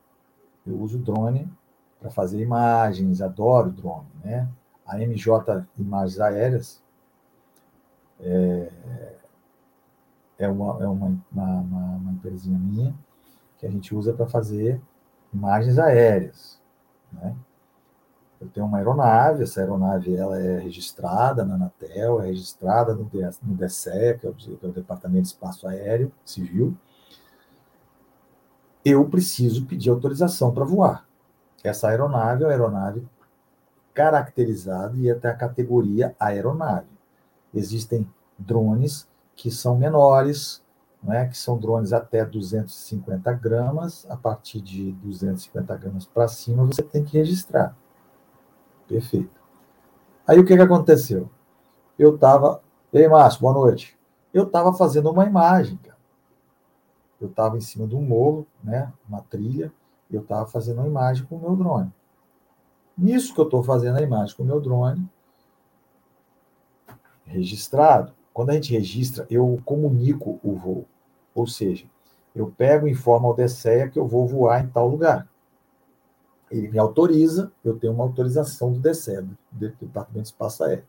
[0.65, 1.51] Eu uso drone
[1.99, 4.49] para fazer imagens, adoro drone, né?
[4.85, 6.83] A MJ Imagens Aéreas
[8.19, 8.71] é,
[10.39, 12.93] é, uma, é uma, uma, uma empresinha minha
[13.57, 14.81] que a gente usa para fazer
[15.33, 16.59] imagens aéreas,
[17.11, 17.35] né?
[18.43, 23.09] Eu tenho uma aeronave, essa aeronave ela é registrada na Anatel, é registrada no,
[23.43, 26.75] no DSE, que é que é o Departamento de Espaço Aéreo Civil.
[28.83, 31.07] Eu preciso pedir autorização para voar.
[31.63, 33.07] Essa aeronave é uma aeronave
[33.93, 36.87] caracterizada e até a categoria aeronave.
[37.53, 38.05] Existem
[38.37, 40.61] drones que são menores,
[41.01, 46.83] né, que são drones até 250 gramas, a partir de 250 gramas para cima você
[46.83, 47.73] tem que registrar.
[48.87, 49.41] Perfeito.
[50.27, 51.29] Aí o que, que aconteceu?
[51.97, 52.61] Eu estava.
[52.91, 53.97] Ei, Márcio, boa noite.
[54.33, 55.97] Eu estava fazendo uma imagem, cara.
[57.19, 58.91] Eu estava em cima de um morro, né?
[59.07, 59.71] Uma trilha,
[60.11, 61.93] eu estava fazendo uma imagem com o meu drone.
[62.97, 65.09] Nisso que eu estou fazendo a imagem com o meu drone,
[67.25, 70.85] registrado, quando a gente registra, eu comunico o voo.
[71.33, 71.85] Ou seja,
[72.35, 75.27] eu pego e informo ao DSEA que eu vou voar em tal lugar
[76.53, 80.85] ele me autoriza, eu tenho uma autorização do DECEB, do Departamento de Espaço Aéreo.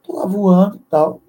[0.00, 1.20] Estou lá voando e tal.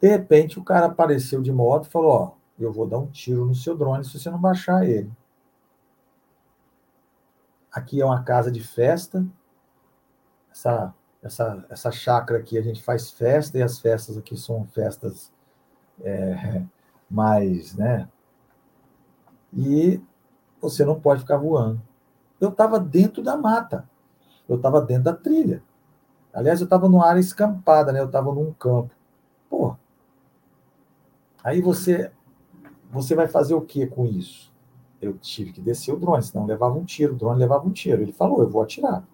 [0.00, 3.44] De repente, o cara apareceu de moto e falou: Ó, eu vou dar um tiro
[3.44, 5.12] no seu drone se você não baixar ele.
[7.70, 9.24] Aqui é uma casa de festa.
[10.50, 15.32] Essa, essa, essa chácara aqui a gente faz festa e as festas aqui são festas
[16.02, 16.64] é,
[17.08, 18.08] mais, né?
[19.52, 20.00] E
[20.60, 21.80] você não pode ficar voando.
[22.40, 23.88] Eu estava dentro da mata.
[24.48, 25.62] Eu estava dentro da trilha.
[26.32, 28.00] Aliás, eu estava numa área escampada, né?
[28.00, 28.94] Eu estava num campo.
[29.48, 29.76] Pô.
[31.42, 32.12] Aí você
[32.90, 34.52] você vai fazer o que com isso?
[35.00, 37.14] Eu tive que descer o drone, senão levava um tiro.
[37.14, 38.02] O drone levava um tiro.
[38.02, 39.04] Ele falou: eu vou atirar.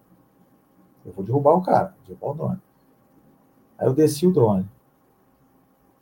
[1.05, 2.63] Eu vou derrubar o cara, derrubar o drone.
[3.79, 4.69] Aí eu desci o drone.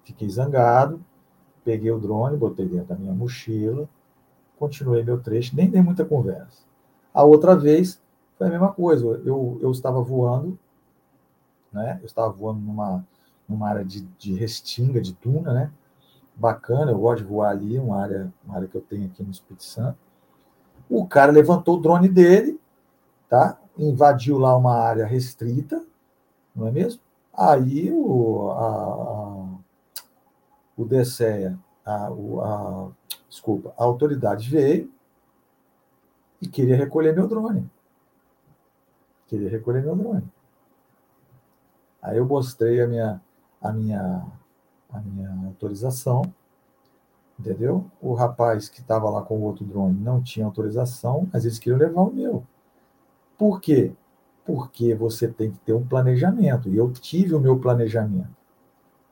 [0.04, 1.04] Fiquei zangado,
[1.64, 3.88] peguei o drone, botei dentro da minha mochila,
[4.58, 6.62] continuei meu trecho, nem dei muita conversa.
[7.12, 8.00] A outra vez
[8.36, 9.04] foi a mesma coisa.
[9.24, 10.58] Eu, eu estava voando,
[11.72, 11.98] né?
[12.00, 13.06] Eu estava voando numa,
[13.48, 15.70] numa área de, de restinga, de duna, né?
[16.34, 19.30] Bacana, eu gosto de voar ali, uma área, uma área que eu tenho aqui no
[19.30, 19.98] Espírito Santo.
[20.88, 22.60] O cara levantou o drone dele,
[23.28, 23.58] tá?
[23.78, 25.84] Invadiu lá uma área restrita,
[26.54, 27.00] não é mesmo?
[27.32, 29.46] Aí o, a, a,
[30.76, 32.88] o DSEA, a, a,
[33.34, 34.88] desculpa, a autoridade veio
[36.40, 37.68] e queria recolher meu drone.
[39.26, 40.32] Queria recolher meu drone.
[42.00, 43.20] Aí eu mostrei a minha,
[43.60, 44.24] a minha,
[44.88, 46.22] a minha autorização,
[47.36, 47.90] entendeu?
[48.00, 51.78] O rapaz que estava lá com o outro drone não tinha autorização, mas eles queriam
[51.78, 52.46] levar o meu.
[53.36, 53.92] Por quê?
[54.44, 56.68] Porque você tem que ter um planejamento.
[56.68, 58.36] E eu tive o meu planejamento.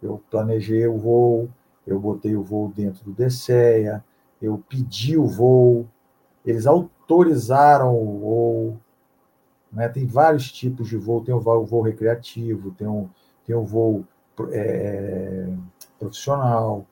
[0.00, 1.50] Eu planejei o voo,
[1.84, 4.04] eu botei o voo dentro do DSEA,
[4.42, 5.88] eu pedi o voo,
[6.44, 8.80] eles autorizaram o voo.
[9.72, 9.88] Né?
[9.88, 13.08] Tem vários tipos de voo, tem o voo, recreativo, tem o,
[13.46, 14.04] tem o voo
[14.50, 15.48] é,
[15.98, 16.84] profissional,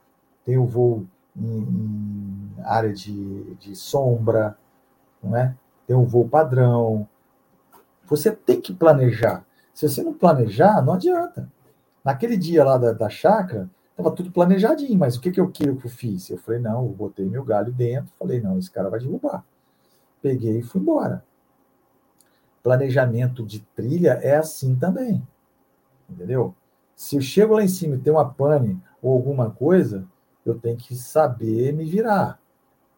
[0.44, 1.04] tem o voo
[1.36, 4.56] em, em área de, de sombra,
[5.22, 5.54] não é?
[5.90, 7.08] tem o voo padrão.
[8.06, 9.44] Você tem que planejar.
[9.74, 11.50] Se você não planejar, não adianta.
[12.04, 13.68] Naquele dia lá da, da chácara,
[14.00, 16.30] Estava tudo planejadinho, mas o que, que, eu, que eu fiz?
[16.30, 19.44] Eu falei, não, eu botei meu galho dentro, falei, não, esse cara vai derrubar.
[20.22, 21.22] Peguei e fui embora.
[22.62, 25.22] Planejamento de trilha é assim também.
[26.08, 26.54] Entendeu?
[26.96, 30.06] Se eu chego lá em cima e tem uma pane ou alguma coisa,
[30.46, 32.40] eu tenho que saber me virar.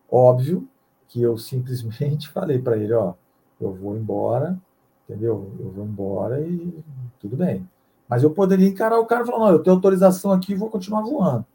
[0.09, 0.69] Óbvio
[1.09, 3.15] que eu simplesmente falei para ele, ó,
[3.61, 4.57] eu vou embora,
[5.05, 5.53] entendeu?
[5.59, 6.85] Eu vou embora e
[7.19, 7.69] tudo bem.
[8.09, 10.69] Mas eu poderia encarar o cara e falar, não, eu tenho autorização aqui e vou
[10.69, 11.47] continuar voando.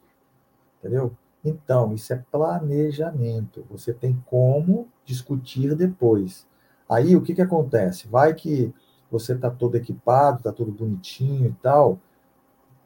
[0.79, 1.15] Entendeu?
[1.43, 3.65] Então, isso é planejamento.
[3.69, 6.47] Você tem como discutir depois.
[6.89, 8.07] Aí, o que, que acontece?
[8.07, 8.73] Vai que
[9.09, 11.99] você está todo equipado, está tudo bonitinho e tal,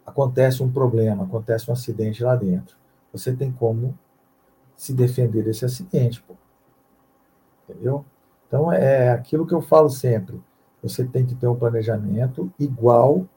[0.05, 2.75] acontece um problema, acontece um acidente lá dentro.
[3.11, 3.97] Você tem como
[4.75, 6.35] se defender desse acidente, pô.
[7.67, 8.05] Entendeu?
[8.47, 10.41] Então, é aquilo que eu falo sempre.
[10.83, 13.27] Você tem que ter um planejamento igual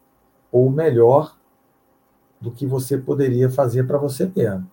[0.54, 1.36] ou melhor
[2.40, 4.70] do que você poderia fazer para você mesmo.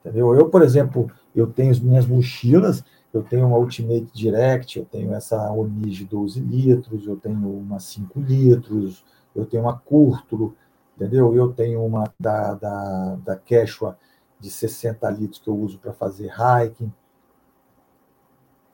[0.00, 0.34] Entendeu?
[0.34, 5.14] Eu, por exemplo, eu tenho as minhas mochilas, eu tenho uma Ultimate Direct, eu tenho
[5.14, 9.02] essa Oni de 12 litros, eu tenho uma 5 litros,
[9.34, 10.54] eu tenho uma Curtulo,
[10.94, 11.34] entendeu?
[11.34, 13.96] Eu tenho uma da, da, da Quechua
[14.38, 16.92] de 60 litros que eu uso para fazer hiking.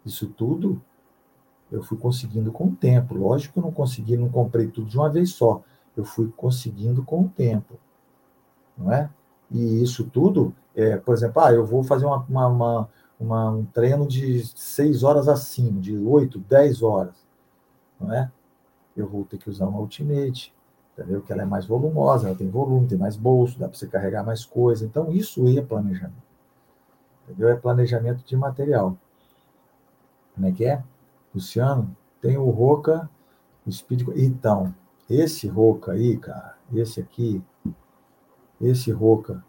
[0.05, 0.83] Isso tudo
[1.71, 3.15] eu fui conseguindo com o tempo.
[3.15, 5.63] Lógico que eu não consegui, não comprei tudo de uma vez só.
[5.97, 7.79] Eu fui conseguindo com o tempo.
[8.77, 9.11] Não é?
[9.51, 12.89] E isso tudo, é, por exemplo, ah, eu vou fazer uma, uma, uma,
[13.21, 17.15] uma um treino de seis horas acima, de oito, dez horas.
[18.01, 18.31] Não é?
[18.97, 20.55] Eu vou ter que usar uma Ultimate,
[20.93, 21.21] entendeu?
[21.23, 24.25] Que ela é mais volumosa, ela tem volume, tem mais bolso, dá para você carregar
[24.25, 24.85] mais coisa.
[24.85, 26.33] Então, isso é planejamento.
[27.25, 27.49] Entendeu?
[27.49, 28.97] É planejamento de material.
[30.35, 30.83] Como é que é?
[31.35, 33.09] Luciano, tem o Roca,
[33.67, 34.09] o Speed.
[34.17, 34.75] Então,
[35.09, 37.43] esse Roca aí, cara, esse aqui,
[38.61, 39.45] esse Roca,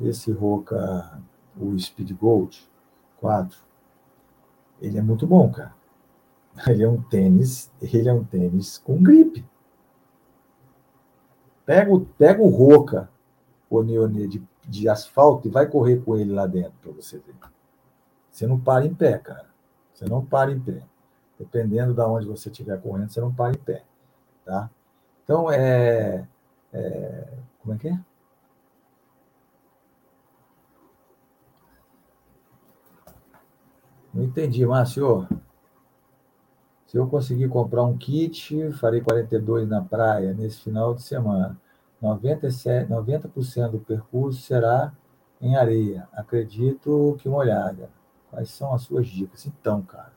[0.00, 1.22] esse Roca,
[1.56, 2.68] o Speed Gold
[3.20, 3.58] 4,
[4.80, 5.74] ele é muito bom, cara.
[6.68, 9.44] Ele é um tênis, ele é um tênis com gripe.
[11.66, 13.10] Pega o, pega o Roca,
[13.68, 17.34] o Neonê de, de asfalto e vai correr com ele lá dentro para você ver.
[18.30, 19.48] Você não para em pé, cara.
[19.92, 20.84] Você não para em pé.
[21.38, 23.84] Dependendo de onde você estiver correndo, você não para em pé.
[24.44, 24.70] Tá?
[25.24, 26.26] Então, é,
[26.72, 27.28] é.
[27.60, 27.98] Como é que é?
[34.12, 35.26] Não entendi, Márcio.
[36.86, 41.60] Se eu conseguir comprar um kit, farei 42 na praia nesse final de semana.
[42.00, 44.92] 97, 90% do percurso será
[45.40, 46.06] em areia.
[46.12, 47.90] Acredito que molhada.
[48.30, 49.44] Quais são as suas dicas?
[49.46, 50.13] Então, cara.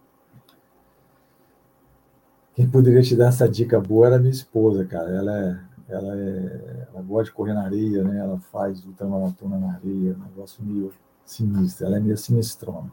[2.58, 5.12] Quem poderia te dar essa dica boa era minha esposa, cara.
[5.12, 8.18] Ela é, ela é, ela gosta de correr na areia, né?
[8.18, 10.92] Ela faz ultramaratona na areia, um negócio meio
[11.24, 11.86] sinistro.
[11.86, 12.92] Ela é meio sinistrona.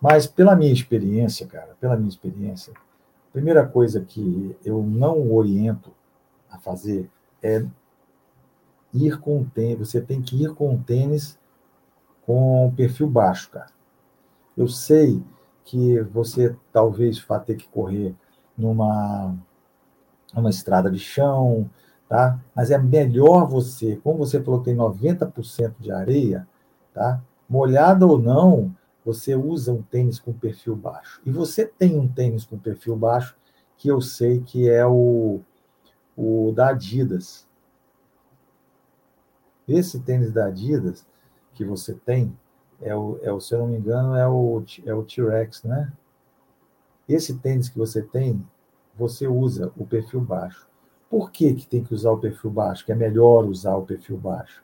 [0.00, 5.92] Mas pela minha experiência, cara, pela minha experiência, a primeira coisa que eu não oriento
[6.50, 7.08] a fazer
[7.40, 7.64] é
[8.92, 9.88] ir com o tênis.
[9.88, 11.38] Você tem que ir com o tênis
[12.26, 13.70] com perfil baixo, cara.
[14.56, 15.22] Eu sei
[15.64, 18.16] que você talvez vá ter que correr
[18.58, 19.34] numa
[20.34, 21.70] uma estrada de chão,
[22.08, 22.38] tá?
[22.54, 26.46] Mas é melhor você, como você falou que tem 90% de areia,
[26.92, 27.22] tá?
[27.48, 31.20] Molhada ou não, você usa um tênis com perfil baixo.
[31.24, 33.36] E você tem um tênis com perfil baixo
[33.76, 35.40] que eu sei que é o,
[36.16, 37.46] o da Adidas.
[39.66, 41.06] Esse tênis da Adidas
[41.54, 42.36] que você tem,
[42.80, 45.92] é o, é o, se eu não me engano, é o, é o T-Rex, né?
[47.08, 48.44] Esse tênis que você tem,
[48.96, 50.68] você usa o perfil baixo.
[51.08, 52.84] Por que, que tem que usar o perfil baixo?
[52.84, 54.62] Que é melhor usar o perfil baixo?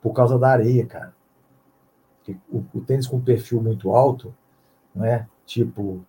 [0.00, 1.14] Por causa da areia, cara.
[2.50, 4.34] O, o tênis com perfil muito alto,
[4.94, 5.26] não é?
[5.48, 6.04] tipo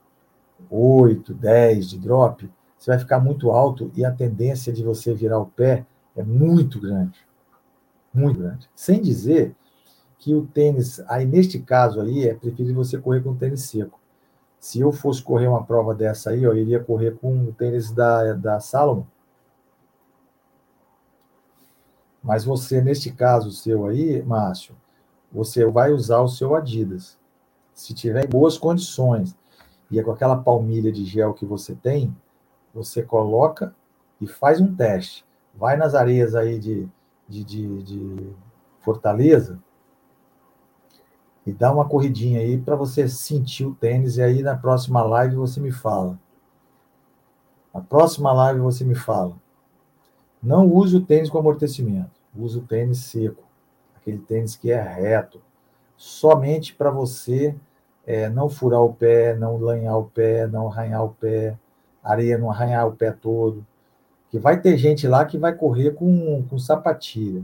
[0.70, 5.40] 8, 10 de drop, você vai ficar muito alto e a tendência de você virar
[5.40, 7.20] o pé é muito grande.
[8.14, 8.70] Muito grande.
[8.76, 9.56] Sem dizer
[10.18, 13.99] que o tênis, aí neste caso aí, é preferível você correr com tênis seco.
[14.60, 18.34] Se eu fosse correr uma prova dessa aí, eu iria correr com o tênis da,
[18.34, 19.06] da Salomon.
[22.22, 24.76] Mas você, neste caso seu aí, Márcio,
[25.32, 27.18] você vai usar o seu Adidas.
[27.74, 29.36] Se tiver em boas condições
[29.90, 32.14] e é com aquela palmilha de gel que você tem,
[32.74, 33.74] você coloca
[34.20, 35.26] e faz um teste.
[35.56, 36.88] Vai nas areias aí de,
[37.28, 38.30] de, de, de
[38.82, 39.58] Fortaleza,
[41.46, 45.36] e dá uma corridinha aí para você sentir o tênis e aí na próxima live
[45.36, 46.20] você me fala.
[47.74, 49.36] Na próxima live você me fala.
[50.42, 53.44] Não use o tênis com amortecimento, use o tênis seco,
[53.96, 55.42] aquele tênis que é reto,
[55.98, 57.56] somente para você
[58.06, 61.58] é, não furar o pé, não lanhar o pé, não arranhar o pé,
[62.04, 63.66] areia não arranhar o pé todo.
[64.30, 67.44] Que vai ter gente lá que vai correr com, com sapatilha.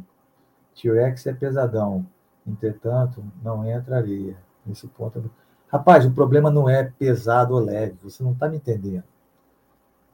[0.76, 2.06] T-Rex é pesadão.
[2.46, 5.30] Entretanto, não entraria nesse ponto.
[5.68, 9.04] Rapaz, o problema não é pesado ou leve, você não está me entendendo.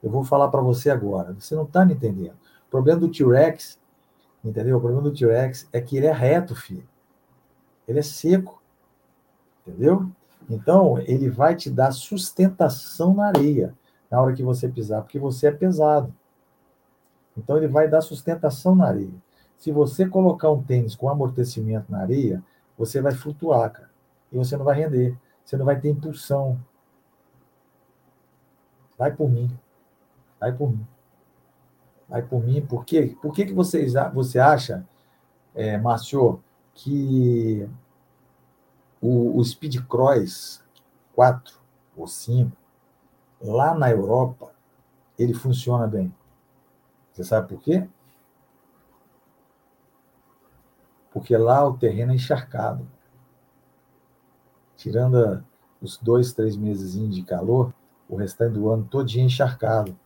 [0.01, 2.35] Eu vou falar para você agora, você não está me entendendo.
[2.67, 3.79] O problema do T-Rex,
[4.43, 4.77] entendeu?
[4.77, 6.87] O problema do T-Rex é que ele é reto, filho.
[7.87, 8.61] Ele é seco,
[9.67, 10.09] entendeu?
[10.49, 13.75] Então, ele vai te dar sustentação na areia
[14.09, 16.13] na hora que você pisar, porque você é pesado.
[17.37, 19.13] Então, ele vai dar sustentação na areia.
[19.61, 22.43] Se você colocar um tênis com amortecimento na areia,
[22.75, 23.91] você vai flutuar, cara.
[24.31, 25.15] E você não vai render.
[25.45, 26.59] Você não vai ter impulsão.
[28.97, 29.55] Vai por mim.
[30.39, 30.87] Vai por mim.
[32.09, 32.65] Vai por mim.
[32.65, 33.15] Por quê?
[33.21, 34.83] Por que, que vocês, você acha,
[35.53, 36.41] é, Márcio,
[36.73, 37.69] que
[38.99, 40.63] o, o Speed Cross
[41.13, 41.55] 4
[41.95, 42.51] ou 5,
[43.39, 44.55] lá na Europa,
[45.19, 46.11] ele funciona bem?
[47.13, 47.87] Você sabe por quê?
[51.11, 52.87] Porque lá o terreno é encharcado.
[54.75, 55.43] Tirando
[55.81, 57.73] os dois, três meses de calor,
[58.07, 59.97] o restante do ano todinho encharcado.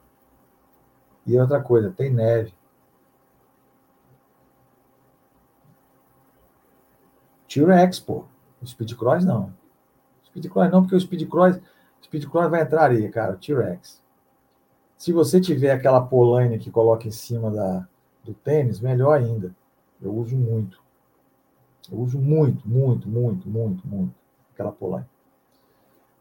[1.26, 2.54] E outra coisa, tem neve.
[7.48, 8.26] T-Rex, pô.
[8.62, 9.54] O Speed Cross não.
[10.26, 11.60] Speed Cross não, porque o Speed Cross,
[12.04, 13.38] Speed Cross vai entrar areia, cara.
[13.38, 14.04] T-Rex.
[14.98, 17.88] Se você tiver aquela polaine que coloca em cima da,
[18.24, 19.56] do tênis, melhor ainda.
[20.02, 20.85] Eu uso muito.
[21.92, 24.16] Eu uso muito, muito, muito, muito, muito
[24.54, 25.08] aquela polaine.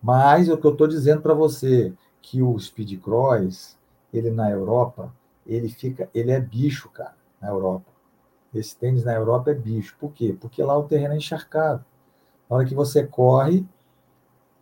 [0.02, 3.78] Mas o que eu estou dizendo para você que o Speed Cross,
[4.12, 5.12] ele na Europa,
[5.46, 7.90] ele fica, ele é bicho, cara, na Europa.
[8.54, 9.96] Esse tênis na Europa é bicho.
[9.98, 10.36] Por quê?
[10.38, 11.84] Porque lá o terreno é encharcado.
[12.48, 13.66] Na hora que você corre,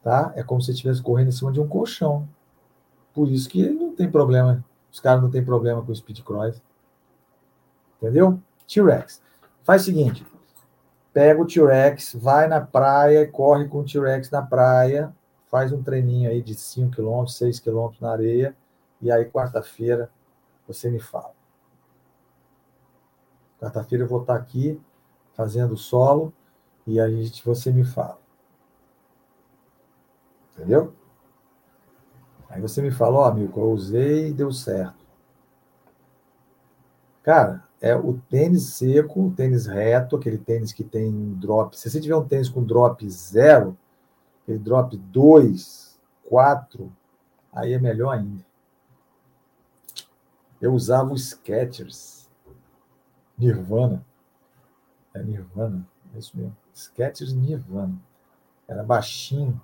[0.03, 0.33] tá?
[0.35, 2.29] É como se você estivesse correndo em cima de um colchão.
[3.13, 4.65] Por isso que não tem problema.
[4.91, 6.63] Os caras não têm problema com o Speed Cross.
[7.99, 8.41] Entendeu?
[8.67, 9.23] T-Rex.
[9.63, 10.25] Faz o seguinte:
[11.13, 15.15] pega o T-Rex, vai na praia, corre com o T-Rex na praia,
[15.49, 18.57] faz um treininho aí de 5 km, 6 km na areia,
[19.01, 20.11] e aí quarta-feira
[20.67, 21.35] você me fala.
[23.61, 24.81] Quarta-feira eu vou estar aqui
[25.35, 26.33] fazendo solo
[26.87, 28.19] e aí você me fala.
[30.53, 30.95] Entendeu?
[32.49, 35.03] Aí você me fala, ó, oh, amigo, eu usei e deu certo.
[37.23, 41.77] Cara, é o tênis seco, o tênis reto, aquele tênis que tem drop.
[41.77, 43.77] Se você tiver um tênis com drop zero,
[44.45, 46.93] aquele drop 2, 4,
[47.53, 48.47] aí é melhor ainda.
[50.61, 52.31] Eu usava o Skechers,
[53.37, 54.07] Nirvana.
[55.13, 56.57] É Nirvana, é isso mesmo.
[56.73, 58.01] Skechers Nirvana.
[58.69, 59.61] Era baixinho,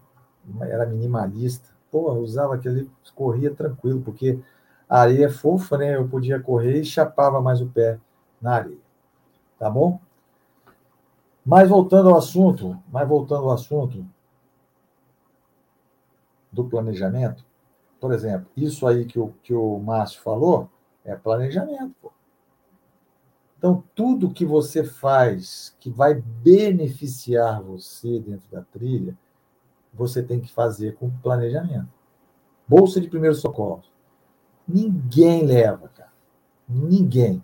[0.62, 1.69] era minimalista.
[1.89, 4.41] Pô, eu usava aquele, corria tranquilo, porque
[4.89, 5.95] a areia é fofa, né?
[5.95, 8.01] Eu podia correr e chapava mais o pé
[8.41, 8.78] na areia.
[9.59, 10.01] Tá bom?
[11.45, 14.05] Mas voltando ao assunto, mas voltando ao assunto,
[16.51, 17.45] do planejamento,
[18.01, 20.70] por exemplo, isso aí que o, que o Márcio falou
[21.05, 21.95] é planejamento.
[22.01, 22.12] Pô.
[23.59, 29.18] Então, tudo que você faz que vai beneficiar você dentro da trilha,
[29.93, 31.89] você tem que fazer com planejamento.
[32.68, 33.82] Bolsa de primeiro socorro.
[34.66, 36.12] Ninguém leva, cara.
[36.68, 37.43] Ninguém.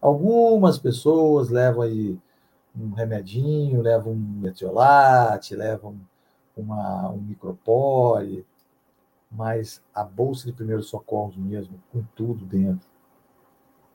[0.00, 2.18] Algumas pessoas levam aí
[2.76, 5.98] um remedinho, levam um metiolate, levam
[6.56, 8.46] uma, um micropore,
[9.30, 12.86] mas a bolsa de primeiros socorros mesmo, com tudo dentro.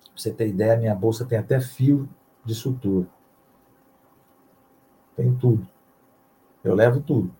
[0.04, 2.08] Pra você ter ideia, minha bolsa tem até fio
[2.44, 3.08] de sutura.
[5.16, 5.68] Tem tudo.
[6.64, 7.34] Eu levo tudo.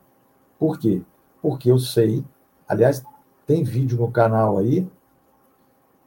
[0.58, 1.02] Por quê?
[1.42, 2.24] Porque eu sei.
[2.68, 3.04] Aliás,
[3.46, 4.88] tem vídeo no canal aí.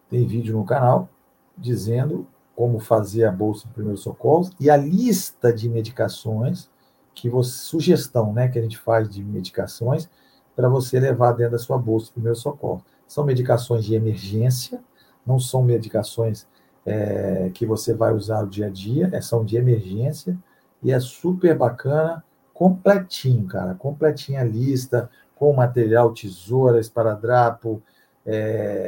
[0.09, 1.09] Tem vídeo no canal
[1.57, 2.27] dizendo
[2.57, 6.71] como fazer a bolsa de primeiros socorros e a lista de medicações
[7.15, 10.09] que você, sugestão né, que a gente faz de medicações
[10.57, 12.83] para você levar dentro da sua bolsa de primeiro socorro.
[13.07, 14.83] São medicações de emergência,
[15.25, 16.47] não são medicações
[16.85, 20.37] é, que você vai usar no dia a dia, é, são de emergência
[20.83, 27.83] e é super bacana, completinho, cara, completinha a lista, com material, tesoura, esparadrapo,
[28.25, 28.35] é,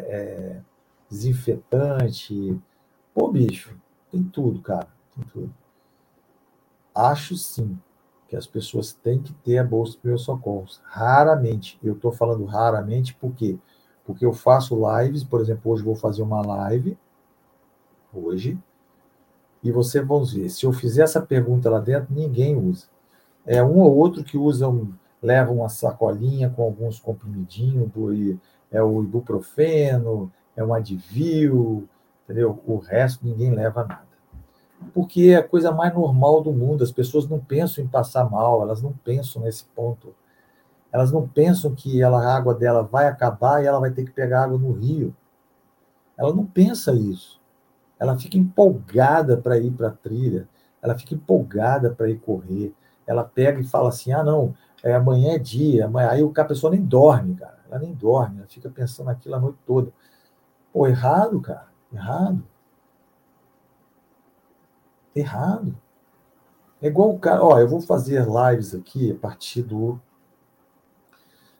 [0.09, 0.61] é,
[1.11, 2.59] desinfetante.
[3.19, 3.77] Pô, bicho,
[4.13, 5.53] tem tudo, cara, tem tudo.
[6.95, 7.77] Acho sim
[8.29, 10.81] que as pessoas têm que ter a bolsa de primeiros socorros.
[10.85, 11.81] Raramente.
[11.83, 13.59] Eu estou falando raramente por quê?
[14.07, 16.97] Porque eu faço lives, por exemplo, hoje vou fazer uma live,
[18.15, 18.57] hoje,
[19.65, 22.87] e você vamos ver, se eu fizer essa pergunta lá dentro, ninguém usa.
[23.45, 27.91] É um ou outro que usa, um, leva uma sacolinha com alguns comprimidinhos,
[28.71, 31.89] é o ibuprofeno, é um advil,
[32.29, 32.63] entendeu?
[32.67, 34.09] O resto ninguém leva nada
[34.95, 36.85] porque é a coisa mais normal do mundo.
[36.85, 40.15] As pessoas não pensam em passar mal, elas não pensam nesse ponto.
[40.93, 44.11] Elas não pensam que ela, a água dela vai acabar e ela vai ter que
[44.11, 45.15] pegar água no rio.
[46.17, 47.41] Ela não pensa isso.
[47.99, 50.49] Ela fica empolgada para ir para a trilha,
[50.81, 52.73] ela fica empolgada para ir correr.
[53.07, 55.87] Ela pega e fala assim: ah, não, é, amanhã é dia.
[55.87, 56.11] Amanhã...
[56.11, 57.59] Aí a pessoa nem dorme, cara.
[57.69, 59.93] Ela nem dorme, ela fica pensando naquilo a noite toda.
[60.73, 61.68] Pô, errado, cara.
[61.93, 62.45] Errado
[65.21, 65.77] errado.
[66.81, 70.01] É igual o cara, ó, eu vou fazer lives aqui a partir do,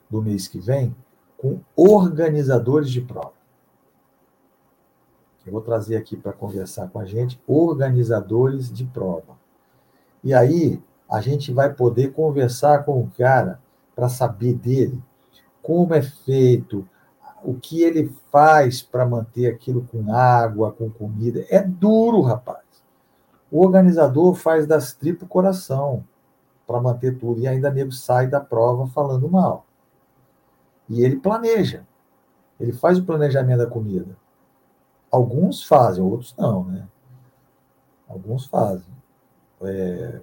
[0.09, 0.95] do mês que vem
[1.37, 3.33] com organizadores de prova.
[5.45, 9.37] Eu vou trazer aqui para conversar com a gente organizadores de prova.
[10.23, 13.59] E aí a gente vai poder conversar com o cara
[13.95, 15.01] para saber dele
[15.61, 16.87] como é feito,
[17.43, 21.45] o que ele faz para manter aquilo com água, com comida.
[21.49, 22.63] É duro, rapaz.
[23.51, 26.05] O organizador faz das tripas o coração
[26.67, 27.39] para manter tudo.
[27.41, 29.65] E ainda nego sai da prova falando mal.
[30.87, 31.85] E ele planeja.
[32.59, 34.17] Ele faz o planejamento da comida.
[35.09, 36.87] Alguns fazem, outros não, né?
[38.07, 38.93] Alguns fazem.
[39.61, 40.21] É,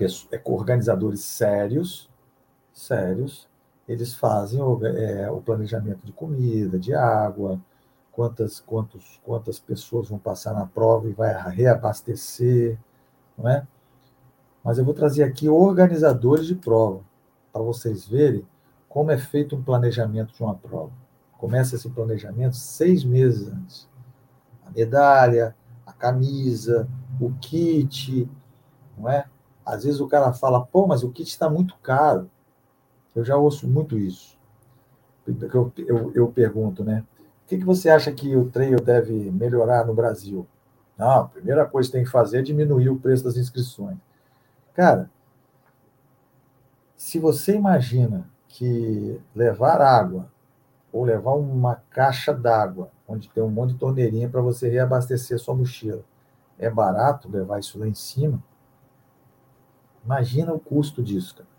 [0.00, 2.10] é, organizadores sérios,
[2.72, 3.48] sérios,
[3.88, 7.60] eles fazem o, é, o, planejamento de comida, de água,
[8.12, 12.78] quantas, quantos, quantas pessoas vão passar na prova e vai reabastecer,
[13.36, 13.66] não é?
[14.62, 17.00] Mas eu vou trazer aqui organizadores de prova,
[17.52, 18.46] para vocês verem
[18.88, 20.92] como é feito um planejamento de uma prova.
[21.38, 23.88] Começa esse planejamento seis meses antes.
[24.64, 26.88] A medalha, a camisa,
[27.20, 28.28] o kit,
[28.96, 29.24] não é?
[29.64, 32.30] Às vezes o cara fala, pô, mas o kit está muito caro.
[33.14, 34.38] Eu já ouço muito isso.
[35.26, 37.04] Eu, eu, eu pergunto, né?
[37.44, 40.46] O que, que você acha que o trail deve melhorar no Brasil?
[40.96, 43.98] Não, a primeira coisa que tem que fazer é diminuir o preço das inscrições.
[44.74, 45.10] Cara,
[46.96, 50.30] se você imagina que levar água
[50.92, 55.54] ou levar uma caixa d'água, onde tem um monte de torneirinha para você reabastecer sua
[55.54, 56.02] mochila,
[56.58, 58.42] é barato levar isso lá em cima?
[60.04, 61.51] Imagina o custo disso, cara.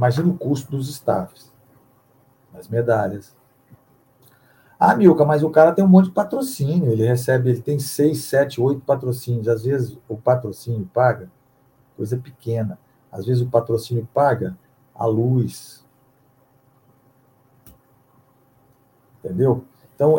[0.00, 1.52] Imagina o custo dos staffs,
[2.54, 3.36] das medalhas.
[4.78, 8.24] Ah, Milka, mas o cara tem um monte de patrocínio, ele recebe, ele tem seis,
[8.24, 9.46] sete, oito patrocínios.
[9.46, 11.30] Às vezes o patrocínio paga
[11.98, 12.78] coisa pequena.
[13.12, 14.56] Às vezes o patrocínio paga
[14.94, 15.84] a luz.
[19.22, 19.66] Entendeu?
[19.94, 20.14] Então,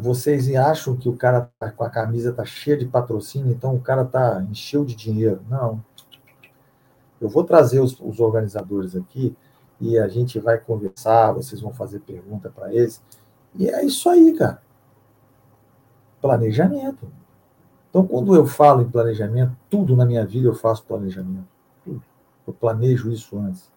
[0.00, 3.80] vocês acham que o cara tá, com a camisa tá cheia de patrocínio, então o
[3.82, 5.42] cara tá encheu de dinheiro.
[5.46, 5.84] Não.
[7.24, 9.34] Eu vou trazer os, os organizadores aqui
[9.80, 13.02] e a gente vai conversar, vocês vão fazer pergunta para eles.
[13.54, 14.60] E é isso aí, cara.
[16.20, 17.10] Planejamento.
[17.88, 21.48] Então, quando eu falo em planejamento, tudo na minha vida eu faço planejamento.
[21.82, 22.02] Tudo.
[22.46, 23.72] Eu planejo isso antes.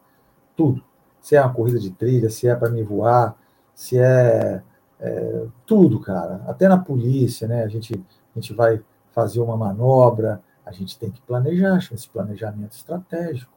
[0.54, 0.84] Tudo.
[1.22, 3.38] Se é uma corrida de trilha, se é para me voar,
[3.74, 4.62] se é,
[5.00, 6.44] é, tudo, cara.
[6.48, 7.64] Até na polícia, né?
[7.64, 12.74] A gente, a gente vai fazer uma manobra, a gente tem que planejar, esse planejamento
[12.74, 13.52] estratégico.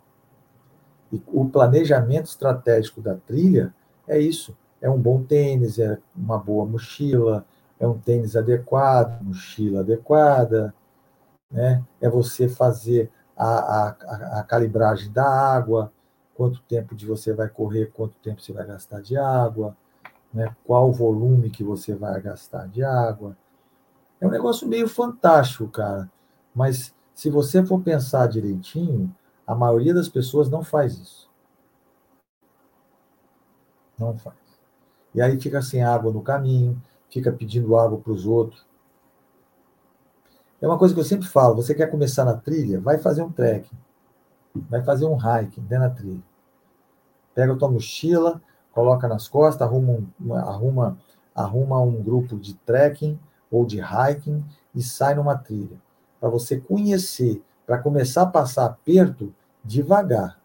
[1.13, 3.75] E o planejamento estratégico da trilha
[4.07, 7.45] é isso: é um bom tênis, é uma boa mochila,
[7.79, 10.73] é um tênis adequado, mochila adequada,
[11.51, 11.83] né?
[12.01, 13.89] é você fazer a, a,
[14.41, 15.93] a calibragem da água,
[16.35, 19.77] quanto tempo de você vai correr, quanto tempo você vai gastar de água,
[20.33, 20.55] né?
[20.65, 23.37] qual o volume que você vai gastar de água.
[24.21, 26.09] É um negócio meio fantástico, cara.
[26.55, 29.15] Mas se você for pensar direitinho,
[29.47, 31.31] a maioria das pessoas não faz isso.
[33.99, 34.37] Não faz.
[35.15, 36.81] E aí fica sem água no caminho,
[37.11, 38.65] fica pedindo água para os outros.
[40.61, 42.81] É uma coisa que eu sempre falo: você quer começar na trilha?
[42.81, 43.77] Vai fazer um trekking.
[44.69, 46.23] Vai fazer um hiking dentro da trilha.
[47.35, 48.41] Pega a tua mochila,
[48.73, 50.99] coloca nas costas, arruma um, arruma,
[51.35, 53.19] arruma um grupo de trekking
[53.51, 54.45] ou de hiking
[54.75, 55.79] e sai numa trilha
[56.21, 60.39] para você conhecer, para começar a passar aperto devagar.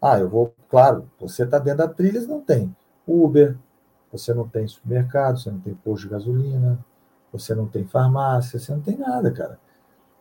[0.00, 2.74] Ah, eu vou, claro, você está dentro da trilha, não tem
[3.06, 3.56] Uber,
[4.10, 6.84] você não tem supermercado, você não tem posto de gasolina,
[7.32, 9.58] você não tem farmácia, você não tem nada, cara.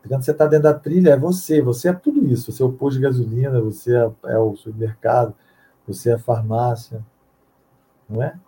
[0.08, 2.52] Quando você está dentro da trilha, é você, você é tudo isso.
[2.52, 5.36] Você é o posto de gasolina, você é, é o supermercado,
[5.88, 7.06] você é a farmácia,
[8.10, 8.40] não é?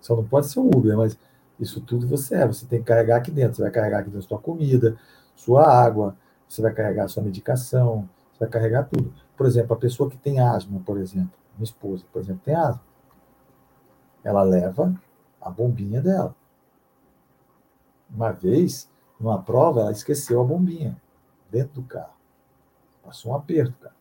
[0.00, 1.18] Só não pode ser o Uber, mas
[1.58, 2.46] isso tudo você é.
[2.46, 3.56] Você tem que carregar aqui dentro.
[3.56, 4.98] Você vai carregar aqui dentro sua comida,
[5.38, 6.16] sua água,
[6.48, 9.14] você vai carregar sua medicação, você vai carregar tudo.
[9.36, 12.82] Por exemplo, a pessoa que tem asma, por exemplo, minha esposa, por exemplo, tem asma.
[14.24, 15.00] Ela leva
[15.40, 16.34] a bombinha dela.
[18.10, 21.00] Uma vez, numa prova, ela esqueceu a bombinha
[21.48, 22.14] dentro do carro.
[23.04, 23.94] Passou um aperto, cara.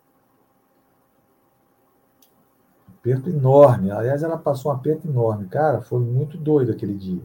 [2.89, 3.91] Um aperto enorme.
[3.91, 5.47] Aliás, ela passou um aperto enorme.
[5.47, 7.23] Cara, foi muito doido aquele dia.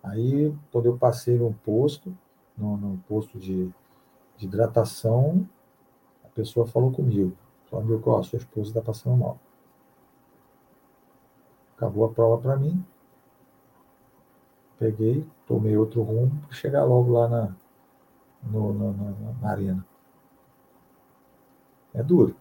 [0.00, 2.16] Aí, quando eu passei num posto,
[2.56, 3.72] no, no posto de,
[4.36, 5.48] de, hidratação,
[6.24, 7.36] a pessoa falou comigo.
[7.70, 9.38] Falou, meu, ó, sua esposa está passando mal.
[11.76, 12.84] Acabou a prova para mim.
[14.78, 17.56] Peguei, tomei outro rumo para chegar logo lá na,
[18.42, 19.86] no, no, na, na arena.
[21.92, 22.36] É duro.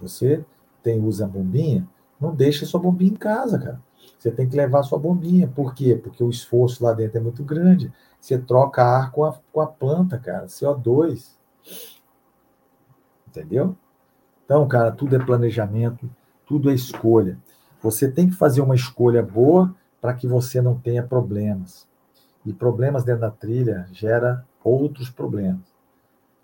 [0.00, 0.44] Você
[0.82, 1.88] tem, usa bombinha,
[2.20, 3.82] não deixa sua bombinha em casa, cara.
[4.20, 5.48] Você tem que levar sua bombinha.
[5.48, 5.96] Por quê?
[5.96, 7.90] Porque o esforço lá dentro é muito grande.
[8.20, 10.44] Você troca ar com a, com a planta, cara.
[10.44, 11.38] CO2.
[13.26, 13.74] Entendeu?
[14.44, 16.10] Então, cara, tudo é planejamento,
[16.44, 17.38] tudo é escolha.
[17.82, 21.88] Você tem que fazer uma escolha boa para que você não tenha problemas.
[22.44, 25.62] E problemas dentro da trilha gera outros problemas.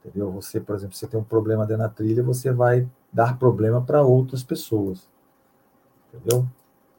[0.00, 0.32] Entendeu?
[0.32, 4.00] Você, por exemplo, você tem um problema dentro da trilha, você vai dar problema para
[4.02, 5.10] outras pessoas.
[6.14, 6.46] Entendeu?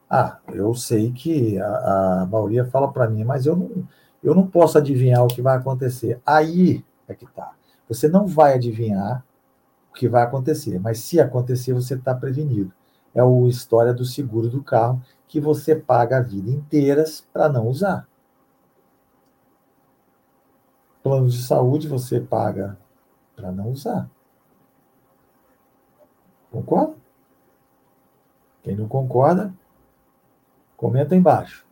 [0.10, 3.88] Ah, eu sei que a, a maioria fala para mim, mas eu não,
[4.24, 6.22] eu não posso adivinhar o que vai acontecer.
[6.26, 7.54] Aí é que tá.
[7.90, 9.26] Você não vai adivinhar
[9.90, 12.72] o que vai acontecer, mas se acontecer, você está prevenido.
[13.14, 17.04] É a história do seguro do carro que você paga a vida inteira
[17.34, 18.08] para não usar.
[21.02, 22.78] Plano de saúde você paga
[23.36, 24.10] para não usar.
[26.52, 26.96] Concorda?
[28.64, 29.54] Quem não concorda,
[30.78, 31.66] comenta embaixo.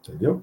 [0.00, 0.42] Entendeu?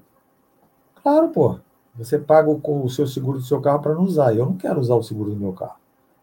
[1.02, 1.58] Claro, pô.
[1.96, 4.34] Você paga o, o seu seguro do seu carro para não usar.
[4.34, 5.78] Eu não quero usar o seguro do meu carro.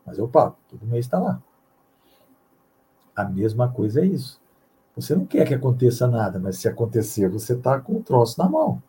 [0.05, 0.55] Mas eu pago.
[0.69, 1.41] Todo mês está lá.
[3.15, 4.39] A mesma coisa é isso.
[4.95, 8.49] Você não quer que aconteça nada, mas se acontecer, você está com o troço na
[8.49, 8.81] mão.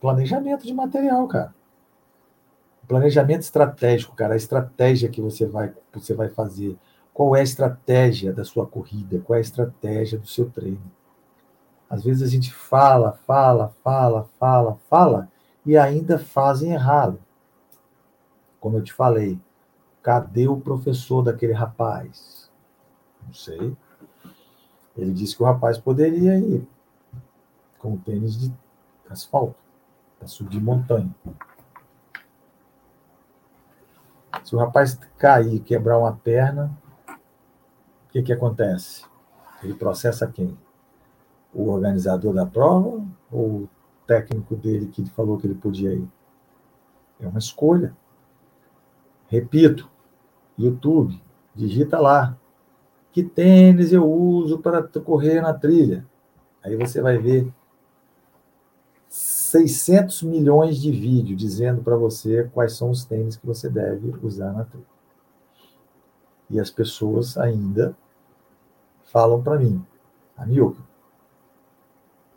[0.00, 1.54] Planejamento de material, cara.
[2.86, 4.34] Planejamento estratégico, cara.
[4.34, 6.76] A estratégia que você vai, você vai fazer.
[7.14, 9.20] Qual é a estratégia da sua corrida?
[9.20, 10.82] Qual é a estratégia do seu treino?
[11.88, 15.28] Às vezes a gente fala, fala, fala, fala, fala
[15.64, 17.20] e ainda fazem errado.
[18.58, 19.38] Como eu te falei,
[20.02, 22.50] cadê o professor daquele rapaz?
[23.24, 23.76] Não sei.
[24.96, 26.66] Ele disse que o rapaz poderia ir
[27.78, 28.52] com o tênis de
[29.08, 29.56] asfalto
[30.18, 31.14] para subir montanha.
[34.42, 36.76] Se o rapaz cair, quebrar uma perna,
[38.14, 39.04] que, que acontece?
[39.60, 40.56] Ele processa quem?
[41.52, 43.68] O organizador da prova ou o
[44.06, 46.08] técnico dele que falou que ele podia ir?
[47.18, 47.96] É uma escolha.
[49.26, 49.90] Repito,
[50.56, 51.20] YouTube,
[51.56, 52.38] digita lá.
[53.10, 56.06] Que tênis eu uso para correr na trilha?
[56.62, 57.52] Aí você vai ver
[59.08, 64.52] 600 milhões de vídeos dizendo para você quais são os tênis que você deve usar
[64.52, 64.86] na trilha.
[66.48, 67.96] E as pessoas ainda
[69.14, 69.80] falam para mim,
[70.36, 70.76] amigo,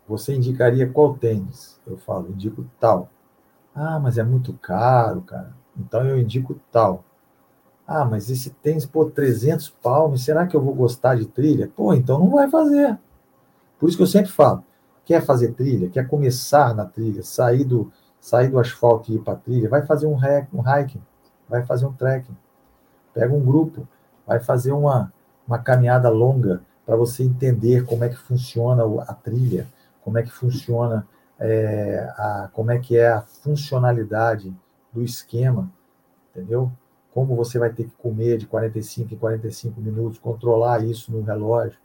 [0.08, 1.82] você indicaria qual tênis?
[1.88, 3.10] Eu falo, indico tal.
[3.74, 5.52] Ah, mas é muito caro, cara.
[5.76, 7.04] Então eu indico tal.
[7.88, 11.68] Ah, mas esse tênis, pô, 300 palmos, será que eu vou gostar de trilha?
[11.76, 13.00] Pô, então não vai fazer.
[13.80, 14.64] Por isso que eu sempre falo,
[15.04, 19.36] quer fazer trilha, quer começar na trilha, sair do, sair do asfalto e ir para
[19.36, 20.16] trilha, vai fazer um,
[20.54, 21.02] um hiking,
[21.50, 22.38] vai fazer um trekking.
[23.16, 23.88] Pega um grupo,
[24.28, 25.12] vai fazer uma,
[25.48, 29.68] uma caminhada longa para você entender como é que funciona a trilha,
[30.04, 31.08] como é que funciona
[31.40, 34.56] é, a, como é que é a funcionalidade
[34.92, 35.72] do esquema,
[36.32, 36.72] entendeu?
[37.14, 41.80] Como você vai ter que comer de 45 em 45 minutos, controlar isso no relógio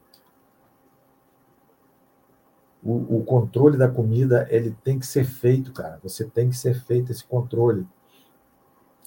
[2.82, 6.00] o, o, controle da comida ele tem que ser feito, cara.
[6.02, 7.86] Você tem que ser feito esse controle.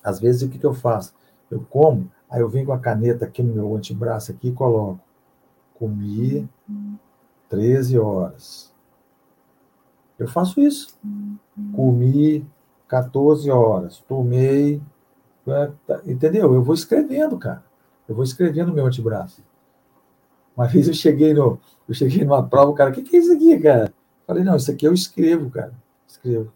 [0.01, 1.13] Às vezes o que, que eu faço?
[1.51, 4.99] Eu como, aí eu venho com a caneta aqui no meu antebraço aqui e coloco.
[5.73, 6.49] Comi
[7.49, 8.73] 13 horas.
[10.17, 10.97] Eu faço isso.
[11.75, 12.45] Comi
[12.87, 13.99] 14 horas.
[14.07, 14.81] Tomei.
[15.47, 16.53] É, tá, entendeu?
[16.53, 17.63] Eu vou escrevendo, cara.
[18.07, 19.43] Eu vou escrevendo no meu antebraço.
[20.55, 23.19] Uma vez eu cheguei no, eu cheguei numa prova, o cara, o que, que é
[23.19, 23.93] isso aqui, cara?
[24.25, 25.73] Falei, não, isso aqui eu escrevo, cara.
[26.07, 26.51] Escrevo.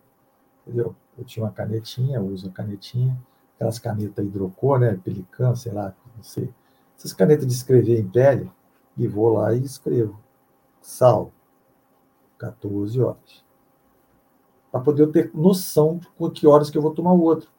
[0.65, 0.95] Entendeu?
[1.17, 3.17] Eu tinha uma canetinha, uso a canetinha,
[3.59, 4.97] aquelas canetas hidrocor, né?
[5.03, 6.49] Pelican, sei lá, não sei.
[6.97, 8.49] Essas canetas de escrever em pele,
[8.97, 10.19] e vou lá e escrevo.
[10.81, 11.31] Sal,
[12.37, 13.43] 14 horas.
[14.71, 17.49] Para poder eu ter noção de que horas que eu vou tomar o outro.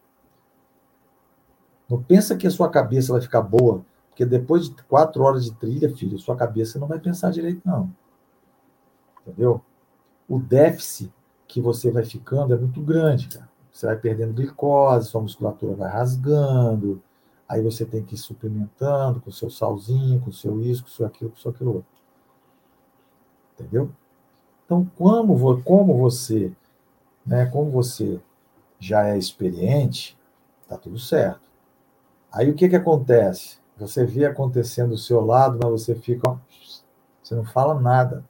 [1.88, 3.84] Não pensa que a sua cabeça vai ficar boa
[4.20, 7.90] porque depois de quatro horas de trilha, filho, sua cabeça não vai pensar direito, não.
[9.22, 9.62] Entendeu?
[10.28, 11.10] O déficit
[11.48, 13.49] que você vai ficando é muito grande, cara.
[13.80, 17.02] Você vai perdendo glicose, sua musculatura vai rasgando,
[17.48, 20.90] aí você tem que ir suplementando com o seu salzinho, com o seu isso, com
[20.90, 21.90] o seu aquilo, com o seu aquilo outro.
[23.54, 23.90] Entendeu?
[24.66, 26.52] Então, como, como você,
[27.24, 28.20] né, como você
[28.78, 30.14] já é experiente,
[30.68, 31.48] tá tudo certo.
[32.30, 33.60] Aí o que que acontece?
[33.78, 36.38] Você vê acontecendo do seu lado, mas você fica.
[37.22, 38.22] Você não fala nada.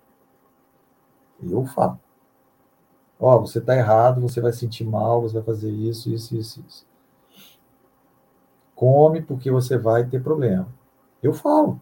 [1.42, 1.98] Eu falo.
[3.20, 6.86] Ó, você está errado, você vai sentir mal, você vai fazer isso, isso, isso, isso.
[8.74, 10.66] Come porque você vai ter problema.
[11.22, 11.78] Eu falo.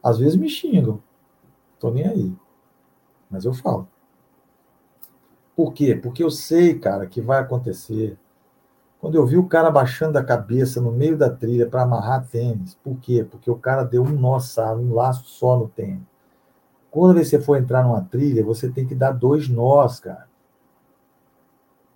[0.00, 1.02] Às vezes me xingam.
[1.80, 2.32] Tô nem aí.
[3.28, 3.88] Mas eu falo.
[5.56, 5.96] Por quê?
[5.96, 8.16] Porque eu sei, cara, que vai acontecer.
[9.00, 12.74] Quando eu vi o cara baixando a cabeça no meio da trilha para amarrar tênis,
[12.74, 13.26] por quê?
[13.28, 14.38] Porque o cara deu um nó,
[14.76, 16.02] um laço só no tênis.
[16.90, 20.28] Quando você for entrar numa trilha, você tem que dar dois nós, cara.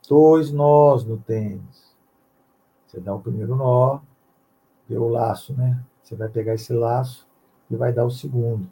[0.08, 1.94] Dois nós no tênis.
[2.86, 4.00] Você dá o primeiro nó,
[4.88, 5.82] deu o laço, né?
[6.02, 7.26] Você vai pegar esse laço
[7.70, 8.70] e vai dar o segundo.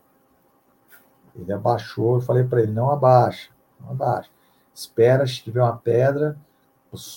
[1.34, 3.50] Ele abaixou, eu falei para ele: não abaixa,
[3.80, 4.30] não abaixa.
[4.74, 6.36] Espera, se tiver uma pedra,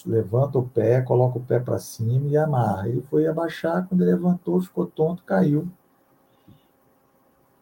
[0.06, 2.88] levanta o pé, coloca o pé para cima e amarra.
[2.88, 5.68] Ele foi abaixar, quando ele levantou, ficou tonto, caiu.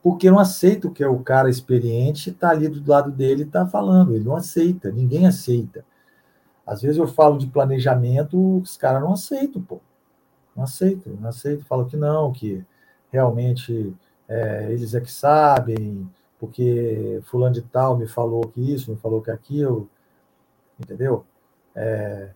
[0.03, 3.65] Porque não aceita o que é o cara experiente está ali do lado dele está
[3.65, 4.13] falando.
[4.13, 5.85] Ele não aceita, ninguém aceita.
[6.67, 9.79] Às vezes eu falo de planejamento, os caras não aceitam, pô.
[10.55, 11.65] Não aceitam, não aceitam.
[11.65, 12.65] Falam que não, que
[13.11, 13.95] realmente
[14.27, 19.21] é, eles é que sabem, porque fulano de tal me falou que isso, me falou
[19.21, 19.89] que aquilo,
[20.79, 21.25] entendeu?
[21.73, 22.31] É,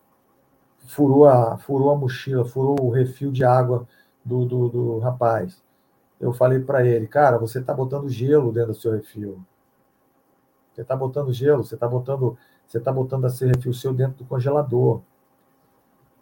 [0.88, 3.88] furou, a, furou a mochila, furou o refil de água
[4.24, 5.62] do, do, do rapaz.
[6.20, 9.40] Eu falei para ele, cara, você está botando gelo dentro do seu refil.
[10.74, 12.38] Você está botando gelo, você está botando,
[12.68, 15.02] você tá botando esse refil seu dentro do congelador.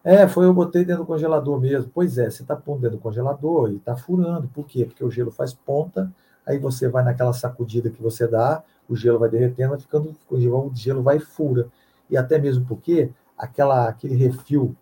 [0.03, 1.91] É, foi eu botei dentro do congelador mesmo.
[1.93, 4.47] Pois é, você está pondo dentro do congelador e está furando.
[4.49, 4.85] Por quê?
[4.85, 6.13] Porque o gelo faz ponta
[6.45, 10.71] aí você vai naquela sacudida que você dá, o gelo vai derretendo, vai ficando, o
[10.75, 11.67] gelo vai e fura.
[12.09, 14.75] E até mesmo porque aquela, aquele refil,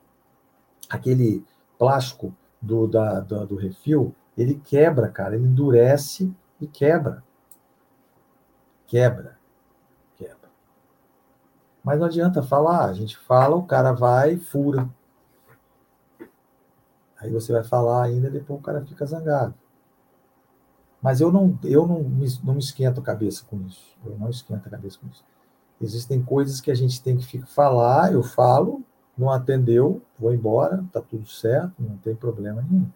[0.90, 1.44] aquele
[1.80, 7.24] plástico do, da, da, do refil, ele quebra, cara, ele endurece e quebra.
[8.88, 9.38] Quebra.
[10.16, 10.50] Quebra.
[11.84, 14.90] Mas não adianta falar, a gente fala, o cara vai e fura.
[17.18, 19.54] Aí você vai falar ainda, depois o cara fica zangado.
[21.02, 23.98] Mas eu não, eu não me, não me esquento a cabeça com isso.
[24.06, 25.24] Eu não esquento a cabeça com isso.
[25.82, 28.82] Existem coisas que a gente tem que falar, eu falo,
[29.18, 32.90] não atendeu, vou embora, tá tudo certo, não tem problema nenhum.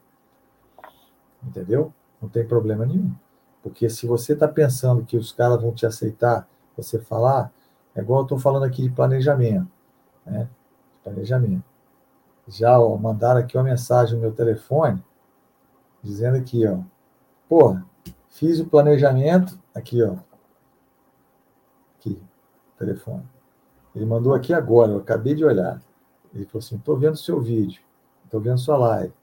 [1.43, 1.93] Entendeu?
[2.21, 3.13] Não tem problema nenhum.
[3.61, 7.51] Porque se você está pensando que os caras vão te aceitar, você falar,
[7.95, 9.67] é igual eu estou falando aqui de planejamento.
[10.25, 10.47] Né?
[11.03, 11.63] Planejamento.
[12.47, 15.03] Já ó, mandaram aqui uma mensagem no meu telefone,
[16.01, 16.79] dizendo aqui, ó,
[17.49, 17.85] porra,
[18.37, 20.15] Fiz o planejamento, aqui, ó.
[21.97, 22.21] Aqui,
[22.77, 23.27] telefone.
[23.95, 25.81] Ele mandou aqui agora, eu acabei de olhar.
[26.31, 27.81] Ele falou assim: estou vendo seu vídeo,
[28.23, 29.13] estou vendo sua live.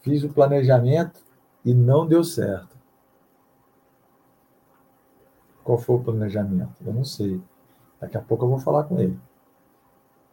[0.00, 1.20] Fiz o planejamento
[1.64, 2.76] e não deu certo.
[5.62, 6.72] Qual foi o planejamento?
[6.84, 7.40] Eu não sei.
[8.00, 9.18] Daqui a pouco eu vou falar com ele.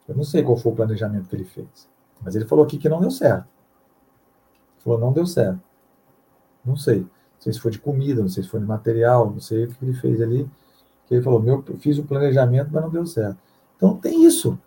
[0.08, 1.90] Eu não sei qual foi o planejamento que ele fez.
[2.22, 3.48] Mas ele falou aqui que não deu certo.
[4.76, 5.60] Ele falou, não deu certo.
[6.64, 7.06] Não sei
[7.46, 9.86] sei se foi de comida, não sei se foi de material, não sei o que
[9.86, 10.50] ele fez ali,
[11.06, 13.38] que ele falou, meu, eu fiz o planejamento, mas não deu certo.
[13.78, 14.58] Então tem isso.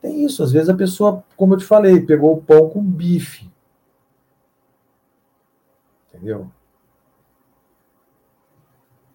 [0.00, 0.42] Tem isso.
[0.42, 3.50] Às vezes a pessoa, como eu te falei, pegou o pão com bife.
[6.08, 6.50] Entendeu?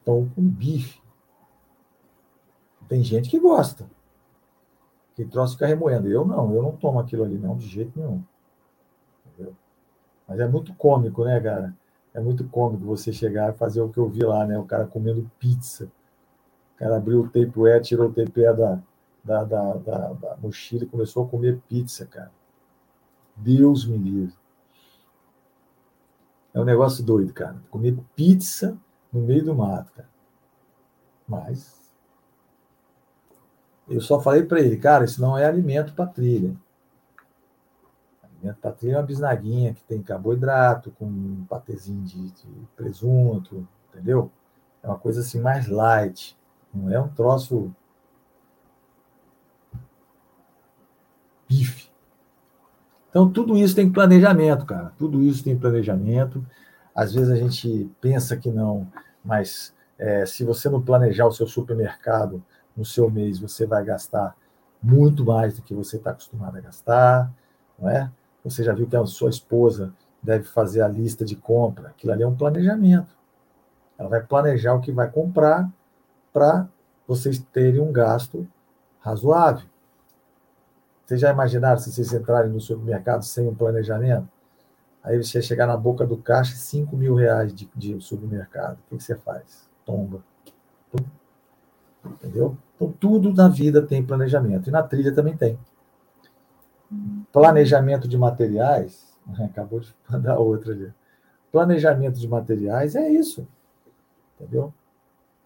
[0.04, 1.02] Pão com bife.
[2.88, 3.90] Tem gente que gosta.
[5.16, 6.08] Que troço fica remoendo.
[6.08, 8.22] Eu não, eu não tomo aquilo ali, não, de jeito nenhum.
[9.26, 9.56] Entendeu?
[10.28, 11.74] Mas é muito cômico, né, cara?
[12.14, 14.58] É muito cômico você chegar e fazer o que eu vi lá, né?
[14.58, 15.92] O cara comendo pizza.
[16.76, 18.80] O cara abriu o tapeware, tirou o tapeware da,
[19.26, 22.32] da, da, da, da mochila e começou a comer pizza, cara.
[23.36, 24.36] Deus me livre.
[26.54, 27.58] É um negócio doido, cara.
[27.70, 28.78] Comer pizza
[29.12, 30.08] no meio do mato, cara.
[31.28, 31.92] Mas
[33.90, 36.56] eu só falei para ele, cara, isso não é alimento para trilha.
[38.62, 44.30] Patê é uma bisnaguinha que tem carboidrato, com um patezinho de, de, presunto, entendeu?
[44.84, 46.38] É uma coisa assim mais light.
[46.72, 47.74] Não é um troço
[51.48, 51.90] bife.
[53.10, 54.92] Então, tudo isso tem planejamento, cara.
[54.98, 56.46] Tudo isso tem planejamento.
[56.94, 58.88] Às vezes a gente pensa que não,
[59.24, 62.44] mas é, se você não planejar o seu supermercado
[62.76, 64.36] no seu mês, você vai gastar
[64.82, 67.32] muito mais do que você está acostumado a gastar,
[67.80, 68.12] não é?
[68.44, 71.90] Você já viu que a sua esposa deve fazer a lista de compra.
[71.90, 73.16] Aquilo ali é um planejamento.
[73.98, 75.70] Ela vai planejar o que vai comprar
[76.34, 76.68] para
[77.08, 78.48] vocês terem um gasto
[79.00, 79.68] razoável.
[81.06, 84.28] Vocês já imaginaram se vocês entrarem no supermercado sem um planejamento?
[85.04, 88.80] Aí você chegar na boca do caixa, 5 mil reais de, de supermercado.
[88.92, 89.70] O que, você faz?
[89.86, 90.24] Tomba.
[92.04, 92.58] Entendeu?
[92.76, 94.68] Então, tudo na vida tem planejamento.
[94.68, 95.60] E na trilha também tem.
[97.32, 100.92] Planejamento de materiais, acabou de mandar outra ali.
[101.52, 103.48] Planejamento de materiais é isso.
[104.40, 104.74] Entendeu?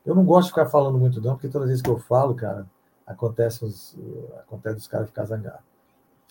[0.06, 2.66] Eu não gosto de ficar falando muito, não, porque toda vez que eu falo, cara,
[3.10, 3.98] acontece os,
[4.38, 5.66] acontece os caras ficar zangados.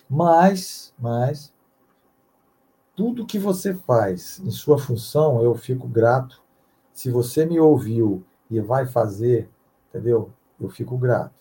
[0.09, 1.53] Mas, mas,
[2.95, 6.41] tudo que você faz em sua função, eu fico grato.
[6.93, 9.51] Se você me ouviu e vai fazer,
[9.89, 10.33] entendeu?
[10.59, 11.35] Eu fico grato,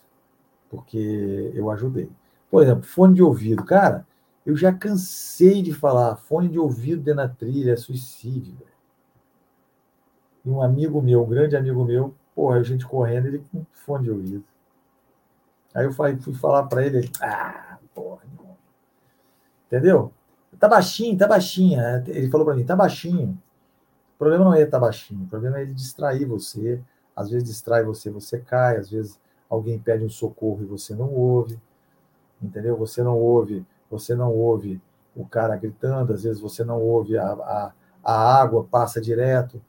[0.68, 2.10] porque eu ajudei.
[2.50, 3.64] Por exemplo, fone de ouvido.
[3.64, 4.06] Cara,
[4.44, 8.54] eu já cansei de falar, fone de ouvido dentro da trilha é suicídio.
[8.54, 8.78] Velho.
[10.44, 14.04] E um amigo meu, um grande amigo meu, porra, a gente correndo, ele com fone
[14.04, 14.44] de ouvido.
[15.74, 18.22] Aí eu fui falar para ele, ah, porra,
[19.66, 20.12] entendeu?
[20.58, 21.80] Tá baixinho, tá baixinho.
[22.06, 23.38] Ele falou para mim, tá baixinho.
[24.14, 26.80] O problema não é estar tá baixinho, o problema é ele distrair você.
[27.14, 31.12] Às vezes distrai você, você cai, às vezes alguém pede um socorro e você não
[31.12, 31.58] ouve.
[32.42, 32.76] Entendeu?
[32.76, 34.80] Você não ouve, você não ouve
[35.14, 39.60] o cara gritando, às vezes você não ouve a, a, a água passa direto.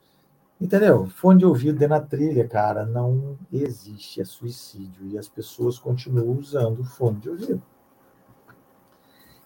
[0.60, 1.07] Entendeu?
[1.07, 5.07] Fone de ouvido dentro da trilha, cara, não existe, é suicídio.
[5.07, 7.62] E as pessoas continuam usando fone de ouvido.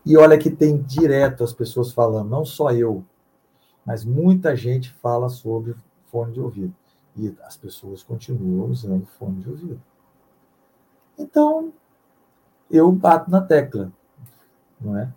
[0.06, 3.06] E olha que tem direto as pessoas falando, não só eu,
[3.86, 6.76] mas muita gente fala sobre fone de ouvido.
[7.16, 9.82] E as pessoas continuam usando fone de ouvido.
[11.18, 11.72] Então,
[12.72, 13.94] eu bato na tecla,
[14.82, 15.14] não é?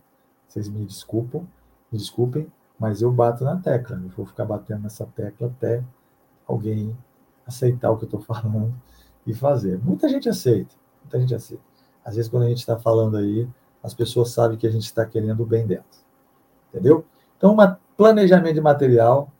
[0.46, 1.48] Vocês me desculpam,
[1.90, 3.96] me desculpem, mas eu bato na tecla.
[3.96, 5.82] Eu vou ficar batendo nessa tecla até
[6.46, 6.96] alguém
[7.46, 8.74] aceitar o que eu estou falando
[9.26, 9.78] e fazer.
[9.82, 11.62] Muita gente aceita, muita gente aceita.
[12.04, 13.48] Às vezes, quando a gente está falando aí,
[13.82, 16.04] as pessoas sabem que a gente está querendo o bem delas.
[16.68, 17.04] Entendeu?
[17.36, 19.30] Então, um planejamento de material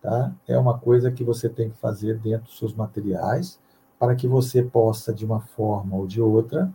[0.00, 0.32] tá?
[0.46, 3.60] é uma coisa que você tem que fazer dentro dos seus materiais
[3.98, 6.72] para que você possa, de uma forma ou de outra,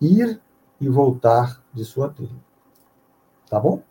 [0.00, 0.40] ir
[0.80, 2.36] e voltar de sua trilha.
[3.48, 3.82] Tá bom?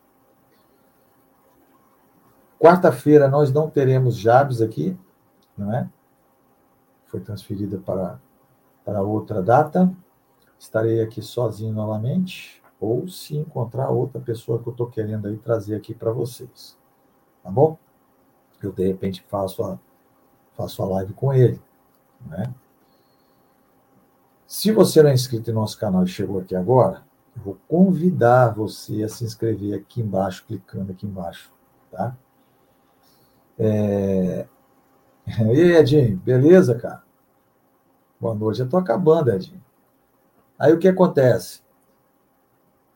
[2.60, 4.98] Quarta-feira nós não teremos Jabes aqui,
[5.58, 5.90] não é?
[7.06, 8.20] Foi transferida para,
[8.84, 9.94] para outra data.
[10.58, 15.76] Estarei aqui sozinho novamente, ou se encontrar outra pessoa que eu estou querendo aí trazer
[15.76, 16.76] aqui para vocês.
[17.44, 17.78] Tá bom?
[18.62, 19.78] Eu, de repente, faço a,
[20.56, 21.62] faço a live com ele.
[22.26, 22.52] Né?
[24.48, 27.04] Se você não é inscrito no nosso canal e chegou aqui agora,
[27.36, 31.52] eu vou convidar você a se inscrever aqui embaixo, clicando aqui embaixo,
[31.92, 32.18] tá?
[33.60, 34.48] É...
[35.28, 37.04] E aí, Edinho, beleza, cara?
[38.20, 38.62] Boa noite.
[38.62, 39.64] Eu tô acabando, Edinho.
[40.58, 41.62] Aí o que acontece?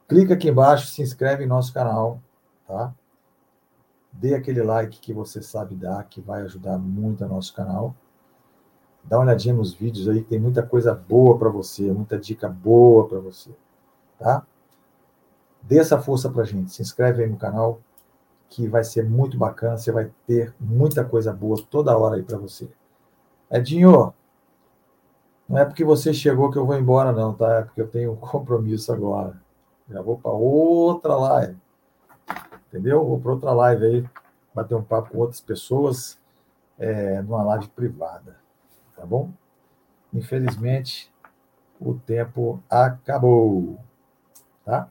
[0.08, 2.22] Clica aqui embaixo, se inscreve em nosso canal,
[2.68, 2.94] tá?
[4.12, 7.96] Dê aquele like que você sabe dar, que vai ajudar muito o nosso canal.
[9.04, 12.48] Dá uma olhadinha nos vídeos aí, que tem muita coisa boa para você, muita dica
[12.50, 13.52] boa para você,
[14.20, 14.46] tá?
[15.62, 16.72] Dê essa força pra gente.
[16.72, 17.80] Se inscreve aí no canal,
[18.52, 19.78] que vai ser muito bacana.
[19.78, 22.70] Você vai ter muita coisa boa toda hora aí para você.
[23.50, 24.14] Edinho,
[25.48, 27.60] não é porque você chegou que eu vou embora, não, tá?
[27.60, 29.42] É porque eu tenho um compromisso agora.
[29.90, 31.58] Já vou para outra live.
[32.68, 33.06] Entendeu?
[33.06, 34.10] Vou para outra live aí,
[34.54, 36.20] bater um papo com outras pessoas,
[36.78, 38.38] é, numa live privada.
[38.96, 39.32] Tá bom?
[40.14, 41.12] Infelizmente,
[41.80, 43.80] o tempo acabou.
[44.66, 44.90] Tá?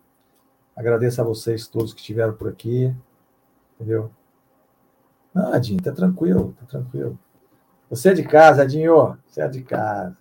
[0.74, 2.94] Agradeço a vocês todos que estiveram por aqui.
[3.80, 4.10] Entendeu?
[5.32, 7.18] Não, Adinho, tá tranquilo, tá tranquilo.
[7.88, 10.18] Você é de casa, Adinho, você é de casa.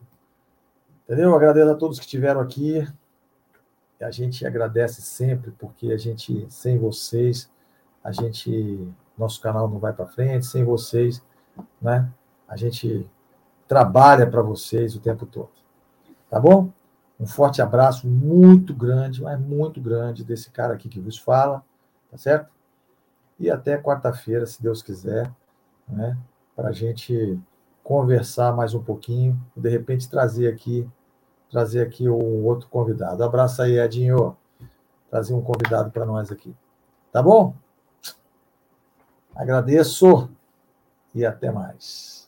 [1.04, 1.36] Entendeu?
[1.36, 2.88] Agradeço a todos que estiveram aqui.
[4.00, 7.52] A gente agradece sempre, porque a gente, sem vocês,
[8.02, 8.88] a gente,
[9.18, 11.22] nosso canal não vai para frente, sem vocês,
[11.82, 12.10] né?
[12.48, 13.06] A gente
[13.68, 15.52] trabalha para vocês o tempo todo.
[16.30, 16.72] Tá bom?
[17.20, 21.62] Um forte abraço muito grande, mas muito grande desse cara aqui que vos fala,
[22.10, 22.50] tá certo?
[23.40, 25.32] E até quarta-feira, se Deus quiser,
[25.88, 26.18] né,
[26.56, 27.40] para a gente
[27.84, 30.88] conversar mais um pouquinho, de repente trazer aqui
[31.50, 33.24] trazer aqui um outro convidado.
[33.24, 34.38] Abraço aí, Edinho.
[35.10, 36.56] Trazer um convidado para nós aqui.
[37.12, 37.56] Tá bom?
[39.36, 40.30] Agradeço
[41.16, 42.19] e até mais.